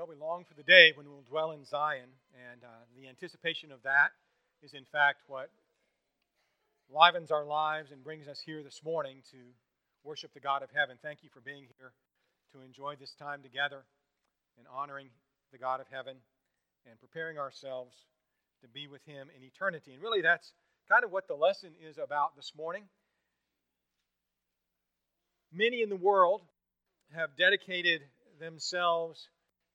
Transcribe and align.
Well, 0.00 0.08
we 0.08 0.16
long 0.16 0.46
for 0.48 0.54
the 0.54 0.62
day 0.62 0.92
when 0.94 1.10
we'll 1.10 1.28
dwell 1.28 1.50
in 1.50 1.62
Zion, 1.66 2.08
and 2.32 2.64
uh, 2.64 2.68
the 2.96 3.06
anticipation 3.06 3.70
of 3.70 3.82
that 3.82 4.12
is, 4.62 4.72
in 4.72 4.86
fact, 4.90 5.18
what 5.26 5.50
livens 6.88 7.30
our 7.30 7.44
lives 7.44 7.90
and 7.90 8.02
brings 8.02 8.26
us 8.26 8.40
here 8.40 8.62
this 8.62 8.80
morning 8.82 9.20
to 9.30 9.36
worship 10.02 10.32
the 10.32 10.40
God 10.40 10.62
of 10.62 10.70
heaven. 10.74 10.96
Thank 11.02 11.22
you 11.22 11.28
for 11.28 11.42
being 11.42 11.66
here 11.76 11.92
to 12.54 12.62
enjoy 12.62 12.94
this 12.98 13.12
time 13.18 13.42
together 13.42 13.84
and 14.56 14.66
honoring 14.74 15.10
the 15.52 15.58
God 15.58 15.82
of 15.82 15.86
heaven 15.92 16.16
and 16.90 16.98
preparing 16.98 17.36
ourselves 17.36 17.94
to 18.62 18.68
be 18.68 18.88
with 18.88 19.04
Him 19.04 19.28
in 19.36 19.44
eternity. 19.44 19.92
And 19.92 20.00
really, 20.02 20.22
that's 20.22 20.50
kind 20.88 21.04
of 21.04 21.12
what 21.12 21.28
the 21.28 21.34
lesson 21.34 21.72
is 21.86 21.98
about 21.98 22.36
this 22.36 22.52
morning. 22.56 22.84
Many 25.52 25.82
in 25.82 25.90
the 25.90 25.96
world 25.96 26.40
have 27.14 27.36
dedicated 27.36 28.00
themselves 28.40 29.28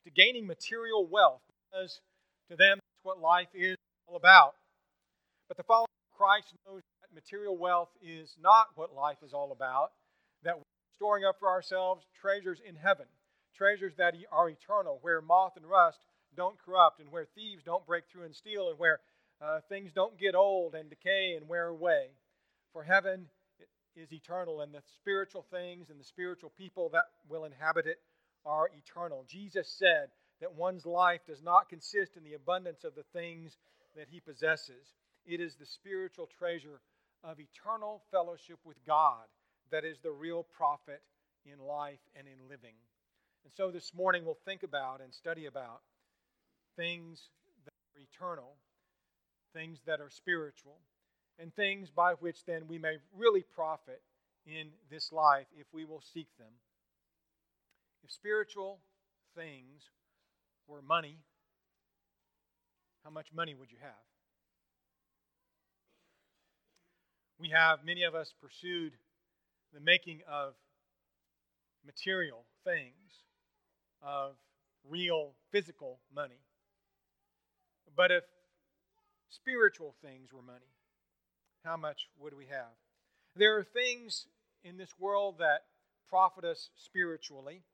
to 0.06 0.10
gaining 0.12 0.46
material 0.46 1.04
wealth 1.04 1.42
because 1.70 2.00
to 2.48 2.56
them 2.56 2.78
that's 2.78 3.04
what 3.04 3.20
life 3.20 3.48
is 3.54 3.76
all 4.06 4.16
about. 4.16 4.54
But 5.48 5.56
the 5.56 5.64
follower 5.64 5.82
of 5.84 6.16
Christ 6.16 6.54
knows 6.66 6.80
that 7.02 7.14
material 7.14 7.56
wealth 7.56 7.90
is 8.00 8.36
not 8.40 8.68
what 8.76 8.94
life 8.94 9.18
is 9.24 9.34
all 9.34 9.52
about, 9.52 9.90
that 10.44 10.56
we're 10.56 10.62
storing 10.94 11.24
up 11.24 11.36
for 11.40 11.48
ourselves 11.48 12.06
treasures 12.20 12.60
in 12.66 12.76
heaven, 12.76 13.06
treasures 13.56 13.94
that 13.98 14.14
are 14.30 14.48
eternal, 14.48 14.98
where 15.02 15.20
moth 15.20 15.56
and 15.56 15.66
rust 15.66 15.98
don't 16.36 16.56
corrupt, 16.64 17.00
and 17.00 17.10
where 17.10 17.26
thieves 17.34 17.62
don't 17.64 17.86
break 17.86 18.04
through 18.10 18.24
and 18.24 18.34
steal, 18.34 18.68
and 18.68 18.78
where 18.78 19.00
uh, 19.42 19.60
things 19.68 19.90
don't 19.92 20.18
get 20.18 20.34
old 20.34 20.74
and 20.74 20.88
decay 20.88 21.34
and 21.36 21.48
wear 21.48 21.66
away. 21.66 22.08
For 22.72 22.84
heaven 22.84 23.26
is 23.96 24.12
eternal, 24.12 24.60
and 24.60 24.72
the 24.72 24.82
spiritual 25.00 25.46
things 25.50 25.90
and 25.90 25.98
the 25.98 26.04
spiritual 26.04 26.52
people 26.56 26.90
that 26.90 27.04
will 27.28 27.44
inhabit 27.44 27.86
it 27.86 27.98
are 28.46 28.70
eternal. 28.78 29.24
Jesus 29.28 29.68
said 29.68 30.08
that 30.40 30.54
one's 30.54 30.86
life 30.86 31.20
does 31.26 31.42
not 31.42 31.68
consist 31.68 32.16
in 32.16 32.24
the 32.24 32.34
abundance 32.34 32.84
of 32.84 32.94
the 32.94 33.04
things 33.12 33.58
that 33.96 34.06
he 34.10 34.20
possesses, 34.20 34.94
it 35.26 35.40
is 35.40 35.56
the 35.56 35.66
spiritual 35.66 36.28
treasure 36.38 36.80
of 37.24 37.38
eternal 37.40 38.02
fellowship 38.10 38.58
with 38.64 38.76
God 38.86 39.24
that 39.70 39.84
is 39.84 39.98
the 40.02 40.12
real 40.12 40.46
profit 40.56 41.02
in 41.44 41.58
life 41.58 41.98
and 42.16 42.26
in 42.28 42.48
living. 42.48 42.74
And 43.44 43.52
so 43.56 43.70
this 43.70 43.92
morning 43.94 44.24
we'll 44.24 44.38
think 44.44 44.62
about 44.62 45.00
and 45.00 45.12
study 45.12 45.46
about 45.46 45.80
things 46.76 47.30
that 47.64 47.72
are 47.72 48.00
eternal, 48.00 48.54
things 49.54 49.78
that 49.86 50.00
are 50.00 50.10
spiritual, 50.10 50.76
and 51.38 51.54
things 51.54 51.90
by 51.90 52.12
which 52.20 52.44
then 52.44 52.68
we 52.68 52.78
may 52.78 52.96
really 53.16 53.44
profit 53.54 54.02
in 54.46 54.68
this 54.90 55.12
life 55.12 55.46
if 55.58 55.66
we 55.72 55.84
will 55.84 56.02
seek 56.14 56.28
them. 56.38 56.52
If 58.06 58.12
spiritual 58.12 58.78
things 59.34 59.90
were 60.68 60.80
money, 60.80 61.18
how 63.02 63.10
much 63.10 63.32
money 63.34 63.52
would 63.52 63.72
you 63.72 63.78
have? 63.82 63.90
We 67.40 67.48
have, 67.48 67.84
many 67.84 68.04
of 68.04 68.14
us, 68.14 68.32
pursued 68.40 68.92
the 69.74 69.80
making 69.80 70.20
of 70.30 70.54
material 71.84 72.44
things, 72.62 73.24
of 74.00 74.36
real 74.88 75.32
physical 75.50 75.98
money. 76.14 76.44
But 77.96 78.12
if 78.12 78.22
spiritual 79.30 79.96
things 80.00 80.32
were 80.32 80.42
money, 80.42 80.70
how 81.64 81.76
much 81.76 82.06
would 82.20 82.36
we 82.36 82.46
have? 82.46 82.70
There 83.34 83.58
are 83.58 83.64
things 83.64 84.28
in 84.62 84.76
this 84.76 84.94
world 84.96 85.38
that 85.40 85.64
profit 86.08 86.44
us 86.44 86.70
spiritually. 86.76 87.64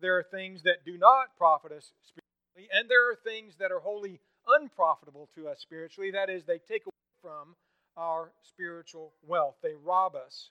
There 0.00 0.18
are 0.18 0.22
things 0.22 0.62
that 0.62 0.84
do 0.84 0.96
not 0.96 1.36
profit 1.36 1.72
us 1.72 1.92
spiritually, 2.02 2.70
and 2.72 2.88
there 2.88 3.10
are 3.10 3.16
things 3.16 3.54
that 3.58 3.70
are 3.70 3.80
wholly 3.80 4.20
unprofitable 4.48 5.28
to 5.34 5.48
us 5.48 5.60
spiritually. 5.60 6.10
That 6.10 6.30
is, 6.30 6.44
they 6.44 6.58
take 6.58 6.86
away 6.86 6.92
from 7.22 7.54
our 7.96 8.32
spiritual 8.42 9.12
wealth. 9.26 9.56
They 9.62 9.74
rob 9.74 10.14
us 10.14 10.50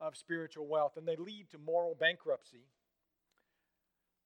of 0.00 0.16
spiritual 0.16 0.66
wealth, 0.66 0.92
and 0.96 1.06
they 1.06 1.16
lead 1.16 1.50
to 1.50 1.58
moral 1.58 1.94
bankruptcy. 1.98 2.64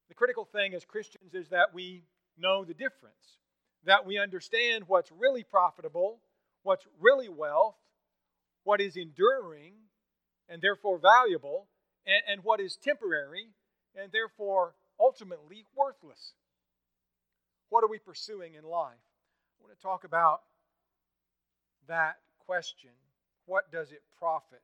The 0.08 0.14
critical 0.14 0.44
thing 0.44 0.74
as 0.74 0.84
Christians 0.84 1.34
is 1.34 1.48
that 1.50 1.72
we 1.72 2.04
know 2.36 2.64
the 2.64 2.74
difference, 2.74 3.38
that 3.84 4.06
we 4.06 4.19
understand 4.19 4.84
what's 4.86 5.12
really 5.12 5.44
profitable, 5.44 6.20
what's 6.62 6.86
really 7.00 7.28
wealth, 7.28 7.76
what 8.64 8.80
is 8.80 8.96
enduring 8.96 9.74
and 10.48 10.60
therefore 10.60 10.98
valuable, 10.98 11.69
and, 12.04 12.22
and 12.28 12.44
what 12.44 12.60
is 12.60 12.76
temporary 12.76 13.50
and 13.96 14.12
therefore 14.12 14.74
ultimately 14.98 15.64
worthless. 15.76 16.34
What 17.68 17.84
are 17.84 17.88
we 17.88 17.98
pursuing 17.98 18.54
in 18.54 18.64
life? 18.64 18.98
I 19.60 19.64
want 19.64 19.76
to 19.76 19.82
talk 19.82 20.04
about 20.04 20.42
that 21.88 22.16
question. 22.46 22.90
What 23.46 23.70
does 23.72 23.92
it 23.92 24.02
profit? 24.18 24.62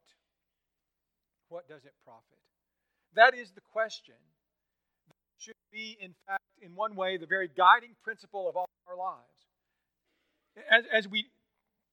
What 1.49 1.69
does 1.69 1.85
it 1.85 1.95
profit? 2.05 2.39
That 3.15 3.35
is 3.35 3.51
the 3.53 3.61
question 3.73 4.15
that 5.09 5.15
should 5.39 5.55
be, 5.73 5.97
in 6.01 6.15
fact, 6.27 6.43
in 6.61 6.75
one 6.75 6.97
way, 6.97 7.17
the 7.17 7.27
very 7.27 7.49
guiding 7.49 7.95
principle 8.03 8.49
of 8.49 8.57
all 8.57 8.69
our 8.89 8.97
lives. 8.97 9.47
As, 10.71 10.85
as 10.93 11.09
we 11.09 11.27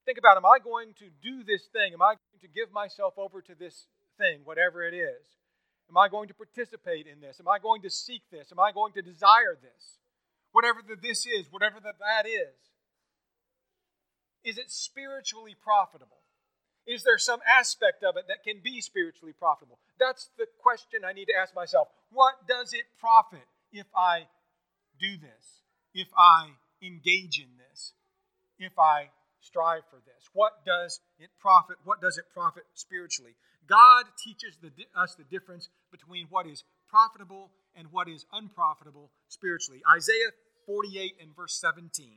think 0.05 0.17
about, 0.17 0.37
am 0.37 0.45
I 0.45 0.59
going 0.63 0.93
to 0.99 1.05
do 1.21 1.43
this 1.43 1.67
thing? 1.71 1.93
Am 1.93 2.01
I 2.01 2.15
going 2.15 2.41
to 2.41 2.47
give 2.47 2.71
myself 2.71 3.13
over 3.17 3.41
to 3.41 3.55
this 3.55 3.87
thing, 4.17 4.41
whatever 4.43 4.83
it 4.83 4.93
is? 4.93 5.25
Am 5.93 5.97
I 5.97 6.09
going 6.09 6.27
to 6.27 6.33
participate 6.33 7.05
in 7.05 7.21
this? 7.21 7.39
Am 7.39 7.47
I 7.47 7.59
going 7.59 7.83
to 7.83 7.89
seek 7.89 8.23
this? 8.31 8.51
Am 8.51 8.59
I 8.59 8.71
going 8.71 8.93
to 8.93 9.03
desire 9.03 9.55
this? 9.61 9.99
Whatever 10.51 10.79
the 10.81 10.95
this 10.99 11.27
is, 11.27 11.51
whatever 11.51 11.75
the 11.79 11.93
that 11.99 12.25
is. 12.25 12.57
Is 14.43 14.57
it 14.57 14.71
spiritually 14.71 15.55
profitable? 15.63 16.17
Is 16.87 17.03
there 17.03 17.19
some 17.19 17.41
aspect 17.47 18.03
of 18.03 18.17
it 18.17 18.25
that 18.27 18.43
can 18.43 18.59
be 18.63 18.81
spiritually 18.81 19.33
profitable? 19.37 19.77
That's 19.99 20.31
the 20.35 20.47
question 20.63 21.05
I 21.05 21.13
need 21.13 21.25
to 21.25 21.37
ask 21.39 21.53
myself. 21.53 21.89
What 22.11 22.47
does 22.47 22.73
it 22.73 22.85
profit 22.99 23.45
if 23.71 23.85
I 23.95 24.25
do 24.99 25.15
this? 25.15 25.61
If 25.93 26.07
I 26.17 26.49
engage 26.81 27.37
in 27.37 27.53
this? 27.69 27.93
If 28.57 28.79
I 28.79 29.09
strive 29.41 29.83
for 29.91 29.97
this? 29.97 30.27
What 30.33 30.65
does 30.65 31.01
it 31.19 31.29
profit? 31.39 31.77
What 31.85 32.01
does 32.01 32.17
it 32.17 32.25
profit 32.33 32.63
spiritually? 32.73 33.35
God 33.67 34.05
teaches 34.23 34.57
the, 34.61 34.71
us 34.95 35.15
the 35.15 35.23
difference 35.23 35.69
between 35.91 36.27
what 36.29 36.47
is 36.47 36.63
profitable 36.89 37.51
and 37.75 37.87
what 37.91 38.07
is 38.07 38.25
unprofitable 38.33 39.09
spiritually. 39.27 39.81
Isaiah 39.95 40.31
48 40.65 41.13
and 41.21 41.35
verse 41.35 41.59
17. 41.59 42.07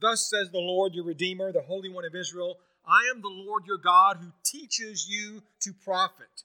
Thus 0.00 0.28
says 0.28 0.50
the 0.50 0.58
Lord 0.58 0.94
your 0.94 1.04
Redeemer, 1.04 1.52
the 1.52 1.62
Holy 1.62 1.88
One 1.88 2.04
of 2.04 2.14
Israel 2.14 2.58
I 2.84 3.10
am 3.14 3.22
the 3.22 3.28
Lord 3.28 3.64
your 3.66 3.78
God 3.78 4.16
who 4.20 4.32
teaches 4.44 5.08
you 5.08 5.42
to 5.60 5.72
profit, 5.84 6.42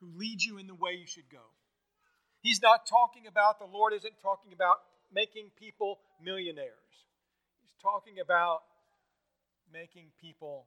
who 0.00 0.08
leads 0.16 0.44
you 0.44 0.56
in 0.58 0.66
the 0.66 0.74
way 0.74 0.92
you 0.92 1.06
should 1.06 1.28
go. 1.30 1.52
He's 2.40 2.62
not 2.62 2.86
talking 2.86 3.26
about, 3.26 3.58
the 3.58 3.66
Lord 3.66 3.92
isn't 3.92 4.14
talking 4.22 4.52
about 4.52 4.76
making 5.12 5.50
people 5.60 5.98
millionaires. 6.22 6.72
He's 7.60 7.82
talking 7.82 8.20
about 8.20 8.62
making 9.70 10.06
people 10.20 10.64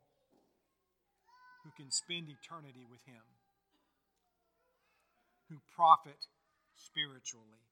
who 1.66 1.74
can 1.76 1.90
spend 1.90 2.30
eternity 2.30 2.86
with 2.86 3.02
Him, 3.10 3.26
who 5.50 5.58
profit 5.76 6.30
spiritually. 6.78 7.66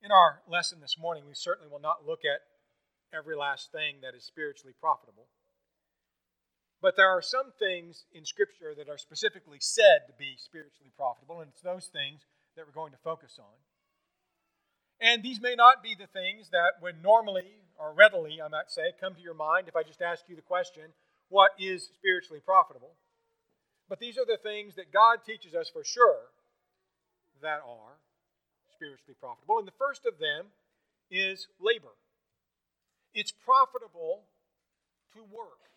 In 0.00 0.12
our 0.14 0.40
lesson 0.46 0.78
this 0.80 0.96
morning, 0.96 1.24
we 1.26 1.34
certainly 1.34 1.68
will 1.68 1.82
not 1.82 2.06
look 2.06 2.20
at 2.24 2.46
every 3.12 3.34
last 3.34 3.72
thing 3.72 3.96
that 4.02 4.14
is 4.14 4.22
spiritually 4.22 4.74
profitable. 4.78 5.26
But 6.80 6.96
there 6.96 7.08
are 7.08 7.22
some 7.22 7.50
things 7.58 8.04
in 8.12 8.24
Scripture 8.24 8.74
that 8.76 8.88
are 8.88 8.98
specifically 8.98 9.58
said 9.58 10.06
to 10.06 10.12
be 10.16 10.36
spiritually 10.38 10.92
profitable, 10.96 11.40
and 11.40 11.50
it's 11.50 11.62
those 11.62 11.86
things 11.86 12.20
that 12.54 12.66
we're 12.66 12.76
going 12.76 12.92
to 12.92 13.02
focus 13.02 13.38
on. 13.40 13.58
And 15.00 15.22
these 15.22 15.40
may 15.40 15.54
not 15.56 15.82
be 15.82 15.96
the 15.98 16.06
things 16.06 16.50
that 16.50 16.78
would 16.82 17.02
normally 17.02 17.63
or 17.78 17.92
readily, 17.92 18.40
I 18.44 18.48
might 18.48 18.70
say, 18.70 18.92
come 19.00 19.14
to 19.14 19.20
your 19.20 19.34
mind 19.34 19.68
if 19.68 19.76
I 19.76 19.82
just 19.82 20.02
ask 20.02 20.24
you 20.28 20.36
the 20.36 20.42
question, 20.42 20.82
what 21.28 21.52
is 21.58 21.90
spiritually 21.94 22.40
profitable? 22.44 22.92
But 23.88 23.98
these 23.98 24.16
are 24.16 24.26
the 24.26 24.38
things 24.42 24.76
that 24.76 24.92
God 24.92 25.18
teaches 25.26 25.54
us 25.54 25.68
for 25.68 25.84
sure 25.84 26.32
that 27.42 27.60
are 27.66 27.98
spiritually 28.74 29.16
profitable. 29.20 29.58
And 29.58 29.68
the 29.68 29.78
first 29.78 30.06
of 30.06 30.18
them 30.18 30.46
is 31.10 31.48
labor. 31.60 31.94
It's 33.14 33.32
profitable 33.32 34.24
to 35.14 35.22
work, 35.22 35.70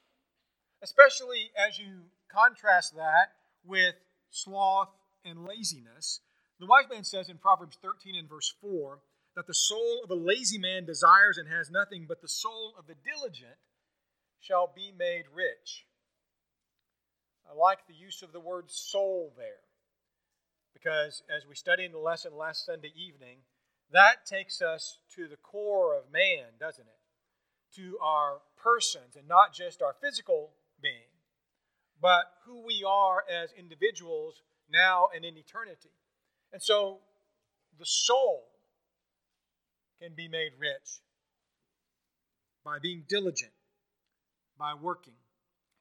especially 0.82 1.52
as 1.58 1.78
you 1.78 2.10
contrast 2.32 2.96
that 2.96 3.34
with 3.66 3.96
sloth 4.32 4.90
and 5.24 5.46
laziness. 5.46 6.22
The 6.60 6.66
wise 6.66 6.86
man 6.90 7.04
says 7.04 7.30
in 7.30 7.38
Proverbs 7.38 7.78
13 7.82 8.16
and 8.16 8.28
verse 8.28 8.54
4 8.62 9.00
that 9.38 9.46
the 9.46 9.54
soul 9.54 10.02
of 10.04 10.10
a 10.10 10.16
lazy 10.16 10.58
man 10.58 10.84
desires 10.84 11.38
and 11.38 11.48
has 11.48 11.70
nothing, 11.70 12.08
but 12.10 12.24
the 12.24 12.28
soul 12.28 12.74
of 12.76 12.88
the 12.88 12.96
diligent 13.06 13.60
shall 14.40 14.74
be 14.76 14.92
made 14.98 15.26
rich. 15.32 15.86
I 17.48 17.56
like 17.56 17.86
the 17.88 17.94
use 17.94 18.24
of 18.24 18.34
the 18.34 18.40
word 18.40 18.72
soul 18.72 19.32
there 19.38 19.62
because 20.74 21.22
as 21.30 21.46
we 21.48 21.54
studied 21.54 21.86
in 21.86 21.92
the 21.92 22.00
lesson 22.00 22.36
last 22.36 22.66
Sunday 22.66 22.92
evening, 22.96 23.38
that 23.92 24.26
takes 24.26 24.60
us 24.60 24.98
to 25.16 25.28
the 25.28 25.38
core 25.38 25.96
of 25.96 26.12
man, 26.12 26.58
doesn't 26.60 26.88
it? 26.88 27.76
To 27.76 28.00
our 28.02 28.42
persons 28.58 29.16
and 29.16 29.28
not 29.28 29.54
just 29.54 29.84
our 29.84 29.96
physical 30.02 30.54
being, 30.82 31.14
but 32.02 32.26
who 32.48 32.66
we 32.66 32.84
are 32.84 33.24
as 33.32 33.52
individuals 33.56 34.42
now 34.68 35.10
and 35.16 35.24
in 35.24 35.38
eternity. 35.38 35.92
And 36.52 36.60
so 36.60 37.02
the 37.78 37.86
soul 37.86 38.57
can 40.02 40.14
be 40.16 40.28
made 40.28 40.52
rich 40.60 41.02
by 42.64 42.80
being 42.80 43.04
diligent, 43.08 43.52
by 44.58 44.74
working. 44.74 45.14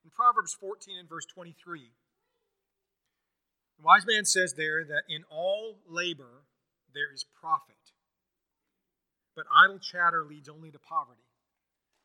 In 0.05 0.11
Proverbs 0.11 0.55
14 0.59 0.99
and 0.99 1.09
verse 1.09 1.27
23, 1.27 1.91
the 3.79 3.85
wise 3.85 4.07
man 4.07 4.25
says 4.25 4.55
there 4.55 4.85
that 4.85 5.03
in 5.09 5.25
all 5.31 5.79
labor 5.89 6.45
there 6.95 7.13
is 7.13 7.25
profit, 7.41 7.77
but 9.35 9.45
idle 9.53 9.79
chatter 9.79 10.25
leads 10.25 10.49
only 10.49 10.71
to 10.71 10.79
poverty. 10.79 11.27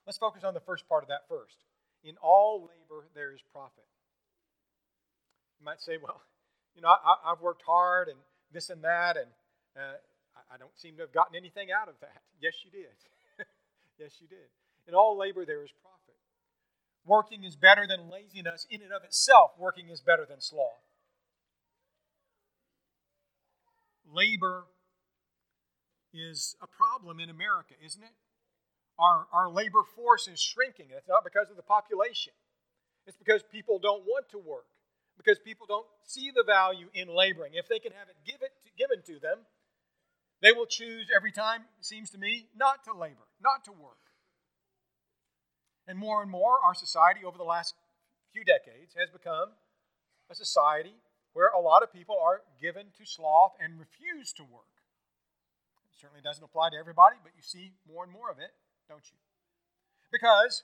Let's 0.05 0.17
focus 0.17 0.43
on 0.43 0.53
the 0.53 0.59
first 0.59 0.89
part 0.89 1.03
of 1.03 1.09
that 1.09 1.29
first. 1.29 1.57
In 2.03 2.15
all 2.21 2.61
labor 2.61 3.07
there 3.13 3.31
is 3.31 3.41
profit. 3.53 3.85
You 5.59 5.65
might 5.65 5.79
say, 5.79 5.97
well, 6.01 6.21
you 6.75 6.81
know, 6.81 6.89
I, 6.89 7.29
have 7.29 7.41
worked 7.41 7.61
hard 7.65 8.07
and 8.07 8.17
this 8.51 8.69
and 8.69 8.83
that, 8.83 9.15
and 9.15 9.27
uh, 9.77 9.97
I 10.49 10.57
don't 10.57 10.77
seem 10.77 10.95
to 10.95 11.01
have 11.01 11.13
gotten 11.13 11.35
anything 11.35 11.69
out 11.71 11.89
of 11.89 11.95
that. 12.01 12.21
Yes, 12.41 12.55
you 12.65 12.71
did. 12.71 12.97
yes, 13.99 14.17
you 14.19 14.27
did. 14.27 14.49
In 14.87 14.95
all 14.95 15.15
labor 15.15 15.45
there 15.45 15.63
is 15.63 15.69
profit. 15.83 16.17
Working 17.05 17.43
is 17.43 17.55
better 17.55 17.85
than 17.85 18.09
laziness 18.09 18.65
in 18.69 18.81
and 18.81 18.91
of 18.91 19.03
itself. 19.03 19.51
Working 19.59 19.89
is 19.89 20.01
better 20.01 20.25
than 20.27 20.41
sloth. 20.41 20.81
labor 24.13 24.65
is 26.13 26.55
a 26.61 26.67
problem 26.67 27.19
in 27.19 27.29
America, 27.29 27.73
isn't 27.83 28.03
it? 28.03 28.15
Our, 28.99 29.25
our 29.31 29.49
labor 29.49 29.81
force 29.95 30.27
is 30.27 30.39
shrinking. 30.39 30.87
It's 30.91 31.07
not 31.07 31.23
because 31.23 31.49
of 31.49 31.55
the 31.55 31.65
population, 31.65 32.33
it's 33.07 33.17
because 33.17 33.41
people 33.51 33.79
don't 33.79 34.03
want 34.03 34.29
to 34.31 34.37
work, 34.37 34.67
because 35.17 35.39
people 35.39 35.65
don't 35.65 35.87
see 36.03 36.31
the 36.33 36.43
value 36.43 36.87
in 36.93 37.07
laboring. 37.07 37.53
If 37.55 37.67
they 37.67 37.79
can 37.79 37.93
have 37.93 38.09
it, 38.09 38.15
give 38.25 38.43
it 38.43 38.51
to, 38.63 38.69
given 38.77 39.01
to 39.07 39.19
them, 39.19 39.39
they 40.41 40.51
will 40.51 40.65
choose 40.65 41.07
every 41.15 41.31
time, 41.31 41.61
it 41.79 41.85
seems 41.85 42.09
to 42.11 42.17
me, 42.17 42.47
not 42.55 42.83
to 42.85 42.93
labor, 42.93 43.29
not 43.41 43.63
to 43.65 43.71
work. 43.71 43.97
And 45.87 45.97
more 45.97 46.21
and 46.21 46.31
more, 46.31 46.57
our 46.63 46.73
society 46.73 47.21
over 47.25 47.37
the 47.37 47.43
last 47.43 47.75
few 48.33 48.43
decades 48.43 48.95
has 48.97 49.09
become 49.09 49.49
a 50.29 50.35
society 50.35 50.95
where 51.33 51.49
a 51.49 51.59
lot 51.59 51.83
of 51.83 51.93
people 51.93 52.17
are 52.21 52.41
given 52.61 52.87
to 52.97 53.05
sloth 53.05 53.53
and 53.59 53.79
refuse 53.79 54.33
to 54.33 54.43
work. 54.43 54.71
It 55.91 55.99
certainly 55.99 56.21
doesn't 56.21 56.43
apply 56.43 56.69
to 56.71 56.77
everybody, 56.77 57.17
but 57.23 57.33
you 57.35 57.41
see 57.41 57.73
more 57.87 58.03
and 58.03 58.11
more 58.11 58.31
of 58.31 58.39
it, 58.39 58.51
don't 58.89 59.03
you? 59.11 59.17
Because 60.11 60.63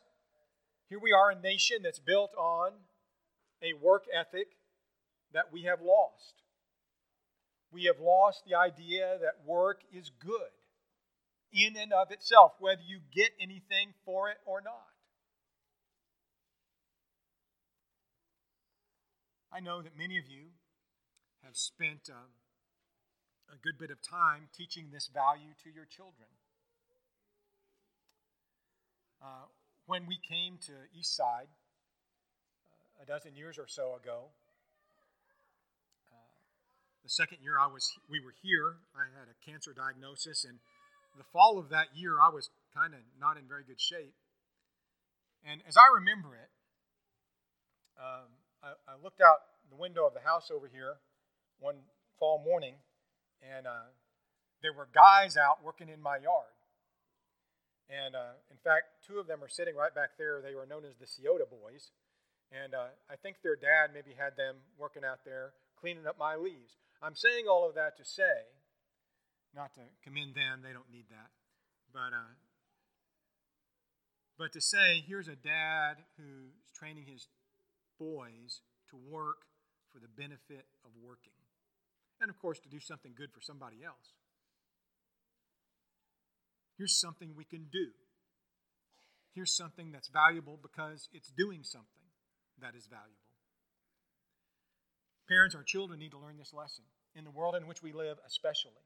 here 0.89 0.99
we 0.99 1.11
are 1.11 1.31
a 1.31 1.39
nation 1.39 1.77
that's 1.83 1.99
built 1.99 2.31
on 2.37 2.71
a 3.61 3.73
work 3.73 4.05
ethic 4.13 4.47
that 5.33 5.51
we 5.51 5.63
have 5.63 5.81
lost. 5.81 6.41
We 7.71 7.85
have 7.85 7.99
lost 7.99 8.43
the 8.47 8.55
idea 8.55 9.17
that 9.21 9.45
work 9.45 9.81
is 9.91 10.09
good 10.19 10.51
in 11.51 11.75
and 11.77 11.93
of 11.93 12.11
itself, 12.11 12.53
whether 12.59 12.81
you 12.85 12.99
get 13.13 13.31
anything 13.39 13.93
for 14.05 14.29
it 14.29 14.37
or 14.45 14.61
not. 14.61 14.87
I 19.51 19.59
know 19.59 19.81
that 19.81 19.97
many 19.97 20.17
of 20.17 20.27
you 20.27 20.51
have 21.43 21.55
spent 21.55 22.09
um, 22.09 22.29
a 23.51 23.57
good 23.57 23.77
bit 23.79 23.91
of 23.91 23.97
time 24.01 24.49
teaching 24.55 24.89
this 24.91 25.07
value 25.07 25.55
to 25.63 25.69
your 25.69 25.85
children. 25.85 26.27
Uh, 29.21 29.47
when 29.85 30.05
we 30.05 30.19
came 30.19 30.59
to 30.67 30.73
Eastside 30.93 31.47
uh, 32.69 33.03
a 33.03 33.05
dozen 33.05 33.35
years 33.35 33.57
or 33.57 33.67
so 33.67 33.95
ago, 33.95 34.25
the 37.07 37.15
second 37.15 37.39
year 37.39 37.55
I 37.55 37.71
was 37.71 37.87
we 38.11 38.19
were 38.19 38.35
here, 38.43 38.83
I 38.91 39.07
had 39.15 39.31
a 39.31 39.37
cancer 39.39 39.71
diagnosis, 39.71 40.43
and 40.43 40.59
the 41.15 41.23
fall 41.31 41.55
of 41.55 41.71
that 41.71 41.95
year 41.95 42.19
I 42.19 42.27
was 42.27 42.51
kind 42.75 42.91
of 42.91 42.99
not 43.15 43.39
in 43.39 43.47
very 43.47 43.63
good 43.63 43.79
shape. 43.79 44.11
And 45.39 45.63
as 45.63 45.79
I 45.79 45.87
remember 45.95 46.35
it, 46.35 46.51
um, 47.95 48.27
I, 48.59 48.75
I, 48.91 48.93
looked 48.99 49.23
out 49.23 49.39
the 49.71 49.79
window 49.79 50.03
of 50.05 50.13
the 50.13 50.19
house 50.19 50.51
over 50.51 50.67
here 50.67 50.99
one 51.63 51.87
fall 52.19 52.43
morning, 52.43 52.75
and 53.39 53.65
uh, 53.65 53.87
there 54.61 54.75
were 54.75 54.91
guys 54.91 55.39
out 55.39 55.63
working 55.63 55.87
in 55.87 56.03
my 56.03 56.19
yard. 56.19 56.51
And 57.87 58.19
uh, 58.19 58.35
in 58.51 58.59
fact, 58.67 59.07
two 59.07 59.17
of 59.17 59.31
them 59.31 59.39
are 59.41 59.47
sitting 59.47 59.79
right 59.79 59.95
back 59.95 60.19
there. 60.19 60.43
They 60.43 60.53
were 60.53 60.67
known 60.67 60.83
as 60.83 60.99
the 60.99 61.07
Ciota 61.07 61.47
boys. 61.47 61.95
And 62.51 62.75
uh, 62.75 62.91
I 63.09 63.15
think 63.15 63.37
their 63.41 63.55
dad 63.55 63.95
maybe 63.95 64.11
had 64.11 64.35
them 64.35 64.59
working 64.77 65.07
out 65.07 65.23
there 65.23 65.55
cleaning 65.79 66.05
up 66.05 66.19
my 66.19 66.35
leaves. 66.35 66.75
I'm 67.01 67.15
saying 67.15 67.45
all 67.49 67.67
of 67.67 67.75
that 67.75 67.97
to 67.97 68.05
say, 68.05 68.49
not 69.55 69.73
to 69.75 69.81
commend 70.03 70.35
them, 70.35 70.61
they 70.63 70.73
don't 70.73 70.89
need 70.91 71.05
that, 71.09 71.29
but, 71.93 72.13
uh, 72.13 72.33
but 74.37 74.51
to 74.53 74.61
say 74.61 75.03
here's 75.05 75.27
a 75.27 75.35
dad 75.35 75.97
who's 76.17 76.71
training 76.73 77.05
his 77.07 77.27
boys 77.99 78.61
to 78.89 78.97
work 78.97 79.45
for 79.91 79.99
the 79.99 80.07
benefit 80.07 80.65
of 80.85 80.91
working 81.01 81.33
and 82.21 82.29
of 82.29 82.39
course 82.39 82.59
to 82.59 82.69
do 82.69 82.79
something 82.79 83.13
good 83.15 83.31
for 83.31 83.41
somebody 83.41 83.83
else. 83.85 84.13
Here's 86.77 86.99
something 86.99 87.33
we 87.35 87.45
can 87.45 87.67
do. 87.71 87.89
Here's 89.33 89.55
something 89.55 89.91
that's 89.91 90.09
valuable 90.09 90.57
because 90.61 91.09
it's 91.13 91.31
doing 91.31 91.63
something 91.63 92.09
that 92.61 92.75
is 92.75 92.87
valuable. 92.87 93.26
Parents, 95.27 95.55
our 95.55 95.63
children 95.63 95.99
need 95.99 96.11
to 96.11 96.17
learn 96.17 96.37
this 96.37 96.53
lesson 96.53 96.85
in 97.15 97.23
the 97.23 97.31
world 97.31 97.55
in 97.55 97.67
which 97.67 97.83
we 97.83 97.91
live, 97.91 98.17
especially, 98.25 98.85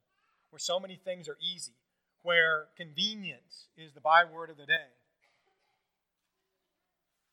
where 0.50 0.60
so 0.60 0.80
many 0.80 0.96
things 0.96 1.30
are 1.30 1.38
easy, 1.42 1.74
where 2.24 2.68
convenience 2.78 3.68
is 3.78 3.94
the 3.94 4.02
byword 4.02 4.50
of 4.50 4.58
the 4.58 4.66
day. 4.66 4.90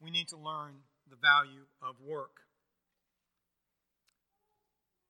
We 0.01 0.11
need 0.11 0.29
to 0.29 0.37
learn 0.37 0.75
the 1.09 1.17
value 1.17 1.65
of 1.83 1.97
work 2.05 2.49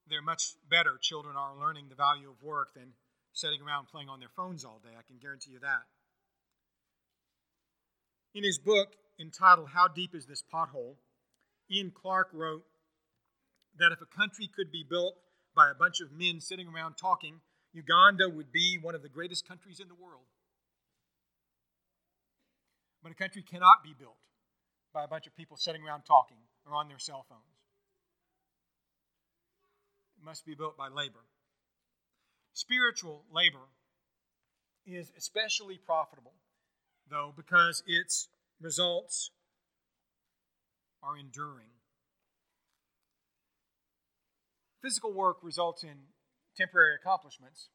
they're 0.08 0.22
much 0.22 0.54
better, 0.68 0.98
children 1.00 1.36
are 1.36 1.58
learning 1.58 1.86
the 1.88 1.94
value 1.94 2.30
of 2.30 2.42
work 2.42 2.74
than 2.74 2.92
sitting 3.32 3.60
around 3.62 3.88
playing 3.88 4.08
on 4.08 4.20
their 4.20 4.30
phones 4.34 4.64
all 4.64 4.80
day. 4.82 4.96
I 4.98 5.02
can 5.06 5.18
guarantee 5.20 5.52
you 5.52 5.60
that. 5.60 5.84
In 8.34 8.44
his 8.44 8.58
book 8.58 8.96
entitled 9.20 9.70
How 9.70 9.88
Deep 9.88 10.14
Is 10.14 10.26
This 10.26 10.42
Pothole, 10.42 10.96
Ian 11.70 11.90
Clark 11.90 12.28
wrote 12.32 12.64
that 13.78 13.92
if 13.92 14.00
a 14.00 14.06
country 14.06 14.48
could 14.54 14.70
be 14.70 14.84
built 14.88 15.14
by 15.54 15.70
a 15.70 15.74
bunch 15.74 16.00
of 16.00 16.12
men 16.12 16.40
sitting 16.40 16.68
around 16.68 16.94
talking, 16.94 17.40
Uganda 17.72 18.28
would 18.28 18.52
be 18.52 18.78
one 18.80 18.94
of 18.94 19.02
the 19.02 19.08
greatest 19.08 19.46
countries 19.46 19.80
in 19.80 19.88
the 19.88 19.94
world. 19.94 20.26
But 23.02 23.12
a 23.12 23.14
country 23.14 23.42
cannot 23.42 23.82
be 23.84 23.94
built 23.98 24.18
by 24.92 25.04
a 25.04 25.08
bunch 25.08 25.26
of 25.26 25.36
people 25.36 25.56
sitting 25.56 25.82
around 25.82 26.02
talking 26.02 26.38
or 26.66 26.74
on 26.74 26.88
their 26.88 26.98
cell 26.98 27.24
phones 27.28 27.42
It 30.18 30.24
must 30.24 30.44
be 30.44 30.54
built 30.54 30.76
by 30.76 30.88
labor. 30.88 31.24
Spiritual 32.52 33.24
labor 33.32 33.68
is 34.84 35.12
especially 35.16 35.78
profitable, 35.78 36.34
though, 37.08 37.32
because 37.36 37.82
its 37.86 38.28
results 38.60 39.30
are 41.02 41.16
enduring. 41.16 41.77
Physical 44.82 45.12
work 45.12 45.38
results 45.42 45.82
in 45.82 46.12
temporary 46.56 46.94
accomplishments. 47.00 47.68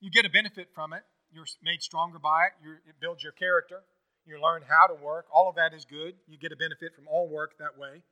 You 0.00 0.10
get 0.10 0.24
a 0.24 0.30
benefit 0.30 0.68
from 0.74 0.92
it. 0.92 1.02
You're 1.32 1.46
made 1.62 1.82
stronger 1.82 2.18
by 2.18 2.46
it. 2.46 2.52
You're, 2.62 2.80
it 2.86 3.00
builds 3.00 3.22
your 3.22 3.32
character. 3.32 3.80
You 4.24 4.40
learn 4.40 4.62
how 4.68 4.86
to 4.86 4.94
work. 4.94 5.26
All 5.32 5.48
of 5.48 5.56
that 5.56 5.74
is 5.74 5.84
good. 5.84 6.14
You 6.28 6.38
get 6.38 6.52
a 6.52 6.56
benefit 6.56 6.94
from 6.94 7.08
all 7.08 7.28
work 7.28 7.58
that 7.58 7.78
way. 7.78 8.02